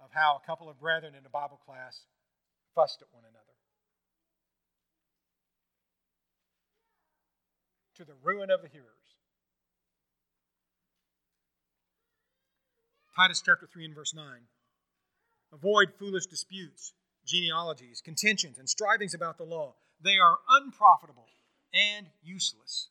of 0.00 0.10
how 0.12 0.40
a 0.42 0.46
couple 0.46 0.68
of 0.68 0.78
brethren 0.78 1.14
in 1.18 1.24
a 1.24 1.30
Bible 1.30 1.60
class 1.64 2.04
fussed 2.74 3.02
at 3.02 3.08
one 3.12 3.24
another. 3.24 3.44
To 7.96 8.04
the 8.04 8.14
ruin 8.22 8.50
of 8.50 8.60
the 8.60 8.68
hearers. 8.68 8.86
Titus 13.16 13.42
chapter 13.44 13.66
3 13.66 13.86
and 13.86 13.94
verse 13.94 14.12
9. 14.14 14.24
Avoid 15.52 15.94
foolish 15.98 16.26
disputes, 16.26 16.92
genealogies, 17.26 18.00
contentions, 18.00 18.58
and 18.58 18.68
strivings 18.68 19.14
about 19.14 19.36
the 19.36 19.44
law. 19.44 19.74
They 20.02 20.16
are 20.18 20.38
unprofitable 20.48 21.28
and 21.74 22.06
useless. 22.22 22.88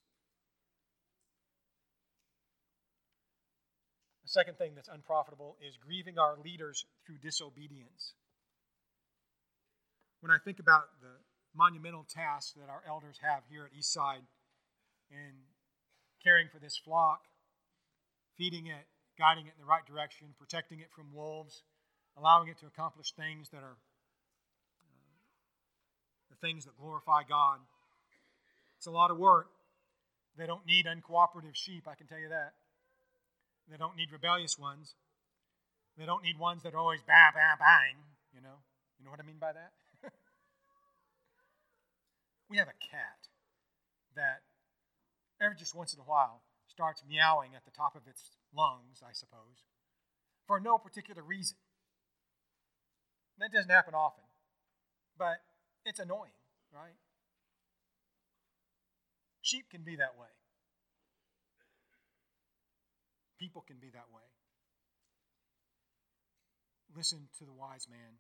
The 4.24 4.30
second 4.30 4.58
thing 4.58 4.74
that's 4.76 4.90
unprofitable 4.90 5.56
is 5.66 5.78
grieving 5.78 6.20
our 6.20 6.38
leaders 6.44 6.86
through 7.06 7.18
disobedience. 7.24 8.14
When 10.20 10.32
I 10.32 10.38
think 10.44 10.60
about 10.60 10.90
the 11.02 11.22
monumental 11.56 12.04
task 12.04 12.56
that 12.56 12.70
our 12.70 12.84
elders 12.88 13.20
have 13.22 13.44
here 13.50 13.66
at 13.66 13.74
Eastside 13.78 14.26
in 15.10 15.32
caring 16.24 16.50
for 16.52 16.60
this 16.60 16.78
flock, 16.78 17.22
feeding 18.38 18.68
it, 18.68 18.86
guiding 19.18 19.46
it 19.46 19.54
in 19.56 19.62
the 19.62 19.70
right 19.70 19.86
direction, 19.86 20.36
protecting 20.38 20.80
it 20.80 20.92
from 20.94 21.14
wolves, 21.14 21.64
allowing 22.18 22.50
it 22.50 22.58
to 22.60 22.66
accomplish 22.66 23.14
things 23.14 23.50
that 23.50 23.64
are 23.64 23.78
the 26.30 26.36
things 26.36 26.66
that 26.66 26.78
glorify 26.78 27.22
God. 27.28 27.60
It's 28.78 28.88
a 28.88 28.92
lot 28.92 29.12
of 29.12 29.18
work. 29.18 29.48
They 30.38 30.46
don't 30.46 30.66
need 30.66 30.86
uncooperative 30.86 31.56
sheep, 31.56 31.88
I 31.88 31.96
can 31.96 32.08
tell 32.08 32.20
you 32.20 32.30
that. 32.30 32.54
They 33.70 33.78
don't 33.78 33.96
need 33.96 34.12
rebellious 34.12 34.60
ones. 34.60 34.96
They 35.98 36.06
don't 36.06 36.24
need 36.24 36.38
ones 36.38 36.64
that 36.64 36.74
are 36.74 36.78
always 36.78 37.02
bang, 37.08 37.32
bang, 37.34 37.56
bang. 37.58 37.96
You 38.36 38.42
know, 38.42 38.60
you 39.00 39.06
know 39.06 39.12
what 39.12 39.20
I 39.20 39.24
mean 39.24 39.40
by 39.40 39.54
that. 39.54 39.72
we 42.50 42.58
have 42.58 42.68
a 42.68 42.78
cat 42.92 43.32
that 44.16 44.42
every 45.42 45.56
just 45.56 45.74
once 45.74 45.94
in 45.94 46.00
a 46.00 46.04
while 46.04 46.42
starts 46.68 47.02
meowing 47.08 47.56
at 47.56 47.64
the 47.64 47.72
top 47.72 47.96
of 47.96 48.04
its 48.08 48.36
lungs, 48.56 49.02
I 49.02 49.14
suppose, 49.14 49.64
for 50.46 50.60
no 50.60 50.78
particular 50.78 51.24
reason. 51.24 51.58
That 53.40 53.52
doesn't 53.52 53.72
happen 53.72 53.94
often, 53.94 54.24
but 55.18 55.40
it's 55.86 56.00
annoying, 56.00 56.36
right? 56.74 56.96
Sheep 59.42 59.70
can 59.70 59.82
be 59.82 59.96
that 59.98 60.18
way. 60.20 60.28
People 63.40 63.64
can 63.68 63.78
be 63.80 63.90
that 63.94 64.08
way. 64.14 64.24
Listen 66.96 67.28
to 67.38 67.46
the 67.46 67.54
wise 67.54 67.88
man 67.90 68.18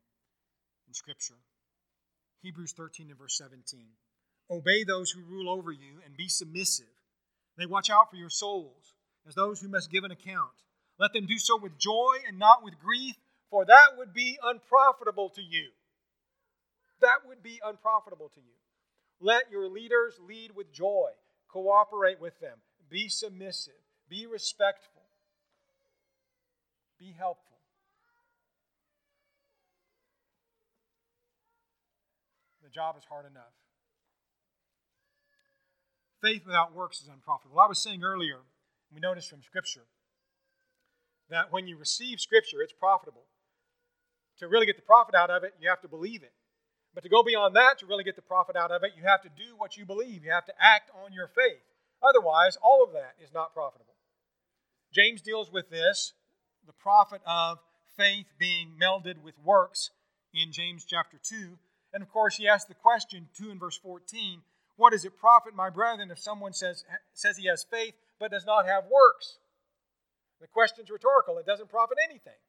in 0.87 0.93
Scripture. 0.93 1.39
Hebrews 2.41 2.73
13 2.73 3.09
and 3.09 3.17
verse 3.17 3.37
17. 3.37 3.79
Obey 4.51 4.83
those 4.83 5.09
who 5.11 5.21
rule 5.21 5.49
over 5.49 5.71
you 5.71 6.01
and 6.05 6.15
be 6.15 6.27
submissive. 6.27 6.85
They 7.57 7.65
watch 7.65 7.89
out 7.89 8.11
for 8.11 8.17
your 8.17 8.29
souls 8.29 8.93
as 9.27 9.33
those 9.33 9.61
who 9.61 9.69
must 9.69 9.91
give 9.91 10.03
an 10.03 10.11
account. 10.11 10.51
Let 10.99 11.13
them 11.13 11.25
do 11.25 11.37
so 11.37 11.57
with 11.57 11.79
joy 11.79 12.17
and 12.27 12.37
not 12.37 12.63
with 12.63 12.79
grief, 12.79 13.15
for 13.49 13.65
that 13.65 13.97
would 13.97 14.13
be 14.13 14.37
unprofitable 14.43 15.29
to 15.29 15.41
you. 15.41 15.69
That 17.05 17.27
would 17.27 17.43
be 17.43 17.61
unprofitable 17.63 18.29
to 18.33 18.41
you. 18.41 18.57
Let 19.21 19.51
your 19.51 19.69
leaders 19.69 20.15
lead 20.19 20.55
with 20.55 20.73
joy, 20.73 21.11
cooperate 21.47 22.19
with 22.19 22.39
them, 22.39 22.57
be 22.89 23.07
submissive, 23.07 23.79
be 24.09 24.25
respectful 24.25 25.05
be 26.99 27.13
helpful. 27.17 27.57
The 32.63 32.69
job 32.69 32.95
is 32.97 33.03
hard 33.05 33.25
enough. 33.29 33.53
Faith 36.21 36.45
without 36.45 36.73
works 36.73 37.01
is 37.01 37.07
unprofitable. 37.07 37.59
I 37.59 37.67
was 37.67 37.81
saying 37.81 38.03
earlier, 38.03 38.39
we 38.91 38.99
noticed 38.99 39.29
from 39.29 39.43
Scripture, 39.43 39.85
that 41.29 41.51
when 41.51 41.67
you 41.67 41.77
receive 41.77 42.19
Scripture, 42.19 42.61
it's 42.61 42.73
profitable. 42.73 43.25
To 44.39 44.47
really 44.47 44.65
get 44.65 44.75
the 44.75 44.81
profit 44.81 45.15
out 45.15 45.29
of 45.29 45.43
it, 45.43 45.53
you 45.59 45.69
have 45.69 45.81
to 45.81 45.87
believe 45.87 46.23
it. 46.23 46.33
But 46.95 47.03
to 47.03 47.09
go 47.09 47.23
beyond 47.23 47.55
that, 47.57 47.79
to 47.79 47.85
really 47.85 48.05
get 48.05 48.15
the 48.15 48.21
profit 48.21 48.55
out 48.55 48.71
of 48.71 48.83
it, 48.83 48.93
you 48.95 49.03
have 49.03 49.21
to 49.23 49.29
do 49.29 49.55
what 49.57 49.75
you 49.75 49.85
believe. 49.85 50.23
You 50.23 50.31
have 50.31 50.45
to 50.45 50.53
act 50.57 50.89
on 51.03 51.11
your 51.11 51.27
faith. 51.27 51.61
Otherwise, 52.01 52.57
all 52.63 52.83
of 52.83 52.93
that 52.93 53.15
is 53.21 53.33
not 53.33 53.53
profitable. 53.53 53.95
James 54.93 55.21
deals 55.21 55.51
with 55.51 55.69
this 55.69 56.13
the 56.65 56.73
profit 56.73 57.21
of 57.27 57.59
faith 57.97 58.25
being 58.39 58.71
melded 58.81 59.21
with 59.21 59.35
works 59.43 59.91
in 60.33 60.51
James 60.51 60.85
chapter 60.85 61.17
2. 61.21 61.57
And 61.93 62.01
of 62.01 62.09
course, 62.09 62.37
he 62.37 62.47
asks 62.47 62.67
the 62.67 62.73
question 62.73 63.27
2 63.37 63.51
in 63.51 63.59
verse 63.59 63.77
14 63.77 64.41
What 64.77 64.91
does 64.91 65.05
it 65.05 65.17
profit, 65.17 65.53
my 65.53 65.69
brethren, 65.69 66.11
if 66.11 66.19
someone 66.19 66.53
says, 66.53 66.85
says 67.13 67.37
he 67.37 67.47
has 67.47 67.65
faith 67.69 67.93
but 68.19 68.31
does 68.31 68.45
not 68.45 68.65
have 68.65 68.85
works? 68.85 69.37
The 70.41 70.47
question's 70.47 70.89
rhetorical. 70.89 71.37
It 71.37 71.45
doesn't 71.45 71.69
profit 71.69 71.97
anything. 72.03 72.39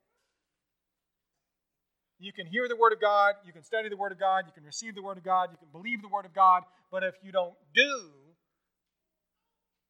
You 2.18 2.32
can 2.32 2.46
hear 2.46 2.66
the 2.68 2.76
Word 2.76 2.92
of 2.92 3.00
God, 3.00 3.34
you 3.44 3.52
can 3.52 3.62
study 3.62 3.88
the 3.88 3.96
Word 3.96 4.12
of 4.12 4.18
God, 4.18 4.44
you 4.46 4.52
can 4.52 4.64
receive 4.64 4.94
the 4.94 5.02
Word 5.02 5.18
of 5.18 5.24
God, 5.24 5.50
you 5.52 5.58
can 5.58 5.68
believe 5.70 6.00
the 6.00 6.08
Word 6.08 6.24
of 6.24 6.34
God, 6.34 6.62
but 6.90 7.02
if 7.02 7.14
you 7.22 7.30
don't 7.30 7.54
do 7.74 8.10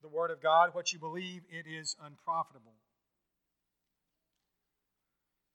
the 0.02 0.08
Word 0.08 0.30
of 0.30 0.42
God, 0.42 0.70
what 0.72 0.92
you 0.92 0.98
believe, 0.98 1.42
it 1.48 1.66
is 1.70 1.94
unprofitable. 2.04 2.74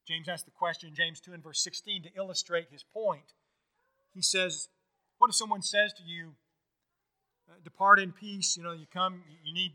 James 0.08 0.28
asks 0.28 0.44
the 0.44 0.52
question, 0.52 0.92
James 0.96 1.20
2 1.20 1.34
and 1.34 1.44
verse 1.44 1.62
16, 1.64 2.04
to 2.04 2.10
illustrate 2.18 2.68
his 2.72 2.84
point. 2.84 3.34
He 4.14 4.22
says, 4.22 4.70
What 5.18 5.30
if 5.30 5.36
someone 5.36 5.62
says 5.62 5.94
to 5.94 6.04
you, 6.04 6.34
uh, 7.50 7.56
Depart 7.64 8.00
in 8.00 8.12
peace? 8.12 8.58
You 8.58 8.64
know, 8.64 8.72
you 8.72 8.88
come, 8.92 9.24
you 9.44 9.54
need, 9.54 9.74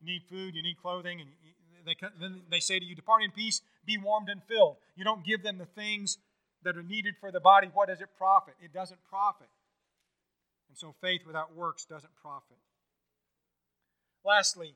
you 0.00 0.06
need 0.06 0.22
food, 0.28 0.54
you 0.54 0.62
need 0.62 0.76
clothing, 0.80 1.20
and 1.20 1.30
they, 1.84 1.96
then 2.20 2.42
they 2.50 2.60
say 2.60 2.78
to 2.78 2.84
you, 2.84 2.94
Depart 2.94 3.22
in 3.22 3.30
peace, 3.30 3.60
be 3.84 3.96
warmed 3.96 4.28
and 4.28 4.42
filled. 4.44 4.76
You 4.94 5.04
don't 5.04 5.24
give 5.24 5.42
them 5.42 5.58
the 5.58 5.66
things 5.66 6.18
that 6.64 6.76
are 6.76 6.82
needed 6.82 7.14
for 7.20 7.30
the 7.30 7.40
body. 7.40 7.68
What 7.72 7.88
does 7.88 8.00
it 8.00 8.08
profit? 8.16 8.54
It 8.60 8.72
doesn't 8.72 9.00
profit. 9.08 9.48
And 10.68 10.78
so 10.78 10.94
faith 11.00 11.22
without 11.26 11.54
works 11.54 11.84
doesn't 11.84 12.14
profit. 12.22 12.58
Lastly, 14.24 14.74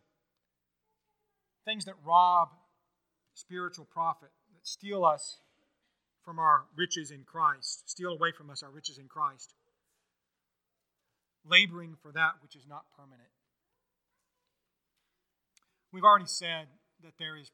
things 1.64 1.84
that 1.84 1.94
rob 2.04 2.48
spiritual 3.34 3.84
profit, 3.84 4.30
that 4.54 4.66
steal 4.66 5.04
us 5.04 5.38
from 6.24 6.38
our 6.38 6.64
riches 6.74 7.10
in 7.10 7.22
Christ, 7.24 7.88
steal 7.88 8.12
away 8.12 8.32
from 8.36 8.50
us 8.50 8.62
our 8.62 8.70
riches 8.70 8.98
in 8.98 9.06
Christ. 9.06 9.54
Laboring 11.48 11.96
for 12.02 12.10
that 12.12 12.32
which 12.42 12.56
is 12.56 12.66
not 12.68 12.84
permanent. 12.96 13.28
We've 15.92 16.02
already 16.02 16.26
said 16.26 16.66
that 17.04 17.12
there 17.18 17.36
is 17.36 17.50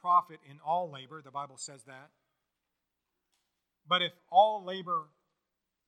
profit 0.00 0.38
in 0.48 0.58
all 0.64 0.90
labor. 0.90 1.20
The 1.22 1.30
Bible 1.30 1.56
says 1.56 1.82
that. 1.84 2.10
But 3.86 4.02
if 4.02 4.12
all 4.30 4.64
labor 4.64 5.08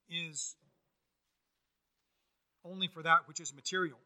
is 0.09 0.57
only 2.65 2.89
for 2.89 3.03
that 3.03 3.27
which 3.27 3.41
is 3.41 3.55
material, 3.55 3.99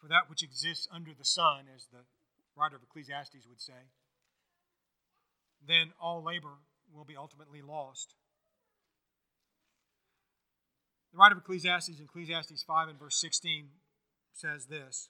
for 0.00 0.08
that 0.08 0.28
which 0.28 0.42
exists 0.42 0.88
under 0.92 1.12
the 1.14 1.24
sun, 1.24 1.66
as 1.74 1.86
the 1.92 2.04
writer 2.56 2.76
of 2.76 2.82
Ecclesiastes 2.82 3.46
would 3.48 3.60
say, 3.60 3.90
then 5.66 5.92
all 6.00 6.22
labor 6.22 6.58
will 6.92 7.04
be 7.04 7.16
ultimately 7.16 7.62
lost. 7.62 8.14
The 11.12 11.18
writer 11.18 11.36
of 11.36 11.42
Ecclesiastes 11.42 11.98
in 11.98 12.04
Ecclesiastes 12.04 12.62
5 12.62 12.88
and 12.88 12.98
verse 12.98 13.20
16 13.20 13.68
says 14.32 14.66
this. 14.66 15.08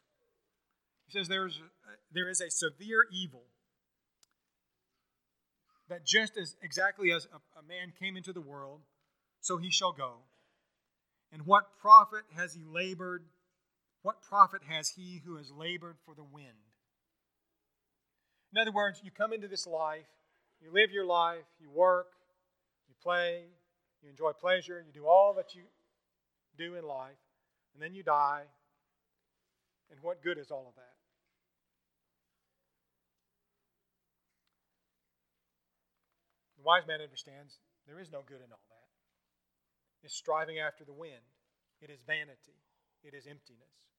He 1.07 1.19
says, 1.19 1.29
There's 1.29 1.57
a, 1.57 1.97
There 2.13 2.29
is 2.29 2.41
a 2.41 2.51
severe 2.51 3.05
evil 3.11 3.45
that 5.89 6.07
just 6.07 6.37
as 6.37 6.57
exactly 6.63 7.13
as 7.13 7.27
a, 7.27 7.59
a 7.59 7.63
man 7.63 7.93
came 7.99 8.17
into 8.17 8.33
the 8.33 8.41
world, 8.41 8.81
so 9.41 9.57
he 9.57 9.71
shall 9.71 9.93
go. 9.93 10.15
And 11.33 11.47
what 11.47 11.77
profit 11.81 12.23
has 12.37 12.55
he 12.55 12.63
labored? 12.65 13.25
What 14.03 14.23
profit 14.23 14.63
has 14.69 14.91
he 14.91 15.23
who 15.25 15.37
has 15.37 15.51
labored 15.51 15.97
for 16.05 16.15
the 16.15 16.25
wind? 16.25 16.49
In 18.53 18.61
other 18.61 18.73
words, 18.73 19.01
you 19.03 19.11
come 19.11 19.33
into 19.33 19.49
this 19.49 19.67
life, 19.67 20.07
you 20.63 20.73
live 20.73 20.93
your 20.93 21.05
life, 21.05 21.45
you 21.61 21.69
work, 21.71 22.07
you 22.89 22.95
play, 23.03 23.43
you 24.03 24.09
enjoy 24.09 24.31
pleasure, 24.33 24.85
you 24.87 24.93
do 24.93 25.07
all 25.07 25.35
that 25.35 25.55
you 25.55 25.63
do 26.57 26.77
in 26.77 26.85
life, 26.85 27.19
and 27.75 27.83
then 27.83 27.95
you 27.95 28.03
die. 28.03 28.43
And 29.91 29.99
what 30.03 30.23
good 30.23 30.39
is 30.39 30.51
all 30.51 30.67
of 30.69 30.75
that? 30.77 30.94
The 36.65 36.73
wise 36.73 36.89
man 36.89 37.05
understands 37.05 37.61
there 37.85 38.01
is 38.01 38.09
no 38.09 38.25
good 38.25 38.41
in 38.41 38.49
all 38.49 38.65
that. 38.73 38.89
It's 40.01 40.17
striving 40.17 40.57
after 40.57 40.81
the 40.81 40.97
wind, 40.97 41.21
it 41.85 41.93
is 41.93 42.01
vanity, 42.09 42.57
it 43.05 43.13
is 43.13 43.29
emptiness. 43.29 43.93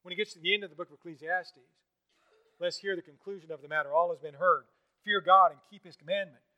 When 0.00 0.12
he 0.12 0.16
gets 0.16 0.32
to 0.32 0.40
the 0.40 0.54
end 0.54 0.64
of 0.64 0.70
the 0.70 0.76
book 0.76 0.88
of 0.88 0.96
Ecclesiastes, 0.96 1.68
let's 2.58 2.78
hear 2.78 2.96
the 2.96 3.04
conclusion 3.04 3.52
of 3.52 3.60
the 3.60 3.68
matter. 3.68 3.92
All 3.92 4.08
has 4.08 4.24
been 4.24 4.40
heard. 4.40 4.64
Fear 5.04 5.20
God 5.20 5.52
and 5.52 5.60
keep 5.68 5.84
his 5.84 5.96
commandment, 5.96 6.48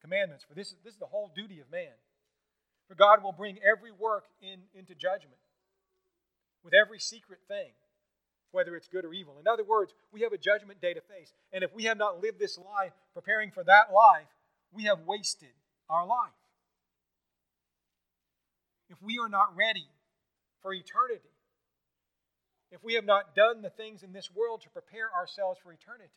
commandments, 0.00 0.44
for 0.46 0.54
this 0.54 0.68
is, 0.68 0.78
this 0.84 0.94
is 0.94 1.00
the 1.00 1.10
whole 1.10 1.32
duty 1.34 1.58
of 1.58 1.66
man. 1.68 1.98
For 2.86 2.94
God 2.94 3.18
will 3.18 3.34
bring 3.34 3.58
every 3.66 3.90
work 3.90 4.30
in, 4.40 4.70
into 4.78 4.94
judgment 4.94 5.42
with 6.62 6.72
every 6.72 7.00
secret 7.00 7.40
thing, 7.48 7.74
whether 8.54 8.76
it's 8.76 8.88
good 8.88 9.04
or 9.04 9.12
evil. 9.12 9.34
In 9.40 9.48
other 9.48 9.64
words, 9.64 9.92
we 10.12 10.20
have 10.22 10.32
a 10.32 10.38
judgment 10.38 10.80
day 10.80 10.94
to 10.94 11.00
face. 11.00 11.32
And 11.52 11.64
if 11.64 11.74
we 11.74 11.84
have 11.84 11.98
not 11.98 12.22
lived 12.22 12.38
this 12.38 12.56
life 12.56 12.92
preparing 13.12 13.50
for 13.50 13.64
that 13.64 13.92
life, 13.92 14.28
we 14.72 14.84
have 14.84 15.00
wasted 15.06 15.52
our 15.90 16.06
life. 16.06 16.30
If 18.88 19.02
we 19.02 19.18
are 19.18 19.28
not 19.28 19.56
ready 19.56 19.88
for 20.62 20.72
eternity, 20.72 21.34
if 22.70 22.82
we 22.82 22.94
have 22.94 23.04
not 23.04 23.34
done 23.34 23.60
the 23.62 23.70
things 23.70 24.02
in 24.02 24.12
this 24.12 24.30
world 24.34 24.62
to 24.62 24.70
prepare 24.70 25.12
ourselves 25.12 25.58
for 25.62 25.72
eternity, 25.72 26.10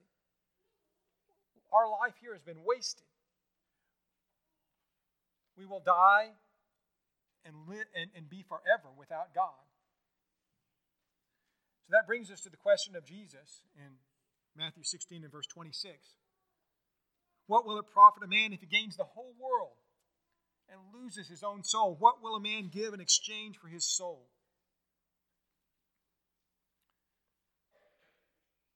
our 1.74 1.90
life 1.90 2.14
here 2.22 2.34
has 2.34 2.42
been 2.42 2.64
wasted. 2.64 3.04
We 5.58 5.66
will 5.66 5.82
die 5.82 6.30
and, 7.46 7.56
and, 7.96 8.10
and 8.16 8.30
be 8.30 8.44
forever 8.48 8.90
without 8.98 9.34
God. 9.34 9.67
So 11.88 11.96
that 11.96 12.06
brings 12.06 12.30
us 12.30 12.42
to 12.42 12.50
the 12.50 12.58
question 12.58 12.98
of 12.98 13.06
Jesus 13.06 13.62
in 13.78 13.96
Matthew 14.58 14.84
16 14.84 15.24
and 15.24 15.32
verse 15.32 15.48
26. 15.48 15.94
What 17.48 17.66
will 17.66 17.80
it 17.80 17.86
profit 17.94 18.24
a 18.24 18.28
man 18.28 18.52
if 18.52 18.60
he 18.60 18.66
gains 18.66 18.98
the 18.98 19.06
whole 19.06 19.34
world 19.40 19.78
and 20.70 20.82
loses 20.94 21.30
his 21.30 21.44
own 21.44 21.64
soul? 21.64 21.96
What 21.98 22.22
will 22.22 22.36
a 22.36 22.42
man 22.42 22.70
give 22.74 22.94
in 22.94 23.00
exchange 23.00 23.56
for 23.58 23.70
his 23.70 23.86
soul? 23.86 24.28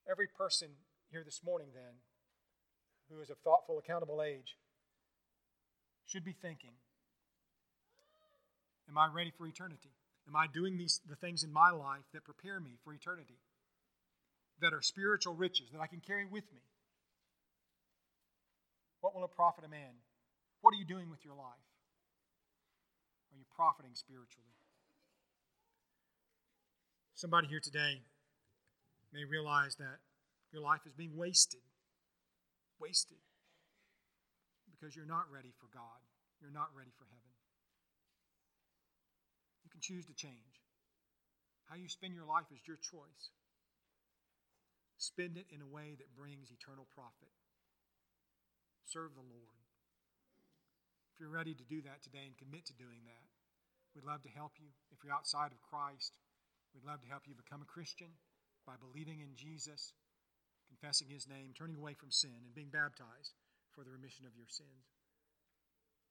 Every 0.09 0.27
person 0.27 0.69
here 1.11 1.23
this 1.25 1.41
morning, 1.43 1.67
then, 1.73 1.99
who 3.09 3.21
is 3.21 3.29
of 3.29 3.39
thoughtful, 3.43 3.77
accountable 3.77 4.21
age, 4.23 4.55
should 6.05 6.23
be 6.23 6.33
thinking 6.33 6.71
Am 8.89 8.97
I 8.97 9.07
ready 9.07 9.31
for 9.37 9.47
eternity? 9.47 9.91
Am 10.27 10.35
I 10.35 10.47
doing 10.47 10.77
these 10.77 11.01
the 11.07 11.15
things 11.15 11.43
in 11.43 11.51
my 11.51 11.71
life 11.71 12.05
that 12.13 12.23
prepare 12.23 12.59
me 12.59 12.77
for 12.83 12.93
eternity? 12.93 13.39
That 14.61 14.73
are 14.73 14.81
spiritual 14.81 15.33
riches 15.33 15.69
that 15.73 15.81
I 15.81 15.87
can 15.87 15.99
carry 15.99 16.25
with 16.25 16.45
me? 16.53 16.61
What 19.01 19.15
will 19.15 19.25
it 19.25 19.31
profit 19.35 19.65
a 19.65 19.67
man? 19.67 19.97
What 20.61 20.73
are 20.75 20.77
you 20.77 20.85
doing 20.85 21.09
with 21.09 21.25
your 21.25 21.33
life? 21.33 21.65
Are 23.33 23.37
you 23.37 23.45
profiting 23.55 23.95
spiritually? 23.95 24.53
Somebody 27.15 27.47
here 27.47 27.59
today 27.59 28.01
may 29.13 29.25
realize 29.25 29.75
that 29.75 29.99
your 30.53 30.61
life 30.61 30.81
is 30.85 30.93
being 30.93 31.17
wasted. 31.17 31.61
Wasted. 32.79 33.17
Because 34.69 34.95
you're 34.95 35.05
not 35.05 35.25
ready 35.31 35.53
for 35.59 35.67
God. 35.73 36.01
You're 36.41 36.53
not 36.53 36.69
ready 36.75 36.91
for 36.97 37.05
heaven. 37.05 37.31
You 39.71 39.79
can 39.79 39.87
choose 39.87 40.03
to 40.11 40.13
change. 40.19 40.59
How 41.71 41.79
you 41.79 41.87
spend 41.87 42.11
your 42.11 42.27
life 42.27 42.51
is 42.51 42.59
your 42.67 42.75
choice. 42.75 43.31
Spend 44.99 45.39
it 45.39 45.47
in 45.47 45.63
a 45.63 45.71
way 45.71 45.95
that 45.95 46.11
brings 46.11 46.51
eternal 46.51 46.91
profit. 46.91 47.31
Serve 48.83 49.15
the 49.15 49.23
Lord. 49.23 49.63
If 51.15 51.23
you're 51.23 51.31
ready 51.31 51.55
to 51.55 51.63
do 51.63 51.79
that 51.87 52.03
today 52.03 52.27
and 52.27 52.35
commit 52.35 52.67
to 52.67 52.75
doing 52.75 53.07
that, 53.07 53.25
we'd 53.95 54.03
love 54.03 54.27
to 54.27 54.35
help 54.35 54.59
you. 54.59 54.67
If 54.91 54.99
you're 54.99 55.15
outside 55.15 55.55
of 55.55 55.63
Christ, 55.63 56.19
we'd 56.75 56.83
love 56.83 56.99
to 56.99 57.07
help 57.07 57.23
you 57.23 57.31
become 57.39 57.63
a 57.63 57.71
Christian 57.71 58.11
by 58.67 58.75
believing 58.75 59.23
in 59.23 59.39
Jesus, 59.39 59.95
confessing 60.67 61.07
his 61.07 61.31
name, 61.31 61.55
turning 61.55 61.79
away 61.79 61.95
from 61.95 62.11
sin, 62.11 62.43
and 62.43 62.51
being 62.51 62.75
baptized 62.75 63.39
for 63.71 63.87
the 63.87 63.95
remission 63.95 64.27
of 64.27 64.35
your 64.35 64.51
sins. 64.51 64.91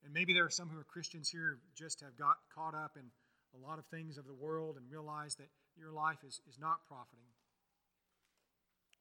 And 0.00 0.16
maybe 0.16 0.32
there 0.32 0.48
are 0.48 0.50
some 0.50 0.72
who 0.72 0.80
are 0.80 0.88
Christians 0.88 1.28
here 1.28 1.60
just 1.76 2.00
have 2.00 2.16
got 2.16 2.40
caught 2.56 2.72
up 2.72 2.96
in 2.96 3.12
a 3.54 3.58
lot 3.58 3.78
of 3.78 3.86
things 3.86 4.18
of 4.18 4.26
the 4.26 4.34
world 4.34 4.76
and 4.76 4.90
realize 4.90 5.36
that 5.36 5.48
your 5.76 5.90
life 5.92 6.22
is, 6.26 6.40
is 6.48 6.58
not 6.58 6.86
profiting. 6.86 7.30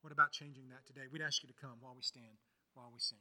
What 0.02 0.14
about 0.14 0.32
changing 0.32 0.70
that 0.70 0.86
today? 0.88 1.08
We'd 1.12 1.22
ask 1.22 1.44
you 1.44 1.50
to 1.50 1.60
come 1.60 1.78
while 1.82 1.94
we 1.96 2.02
stand, 2.02 2.40
while 2.74 2.90
we 2.92 3.00
sing. 3.00 3.20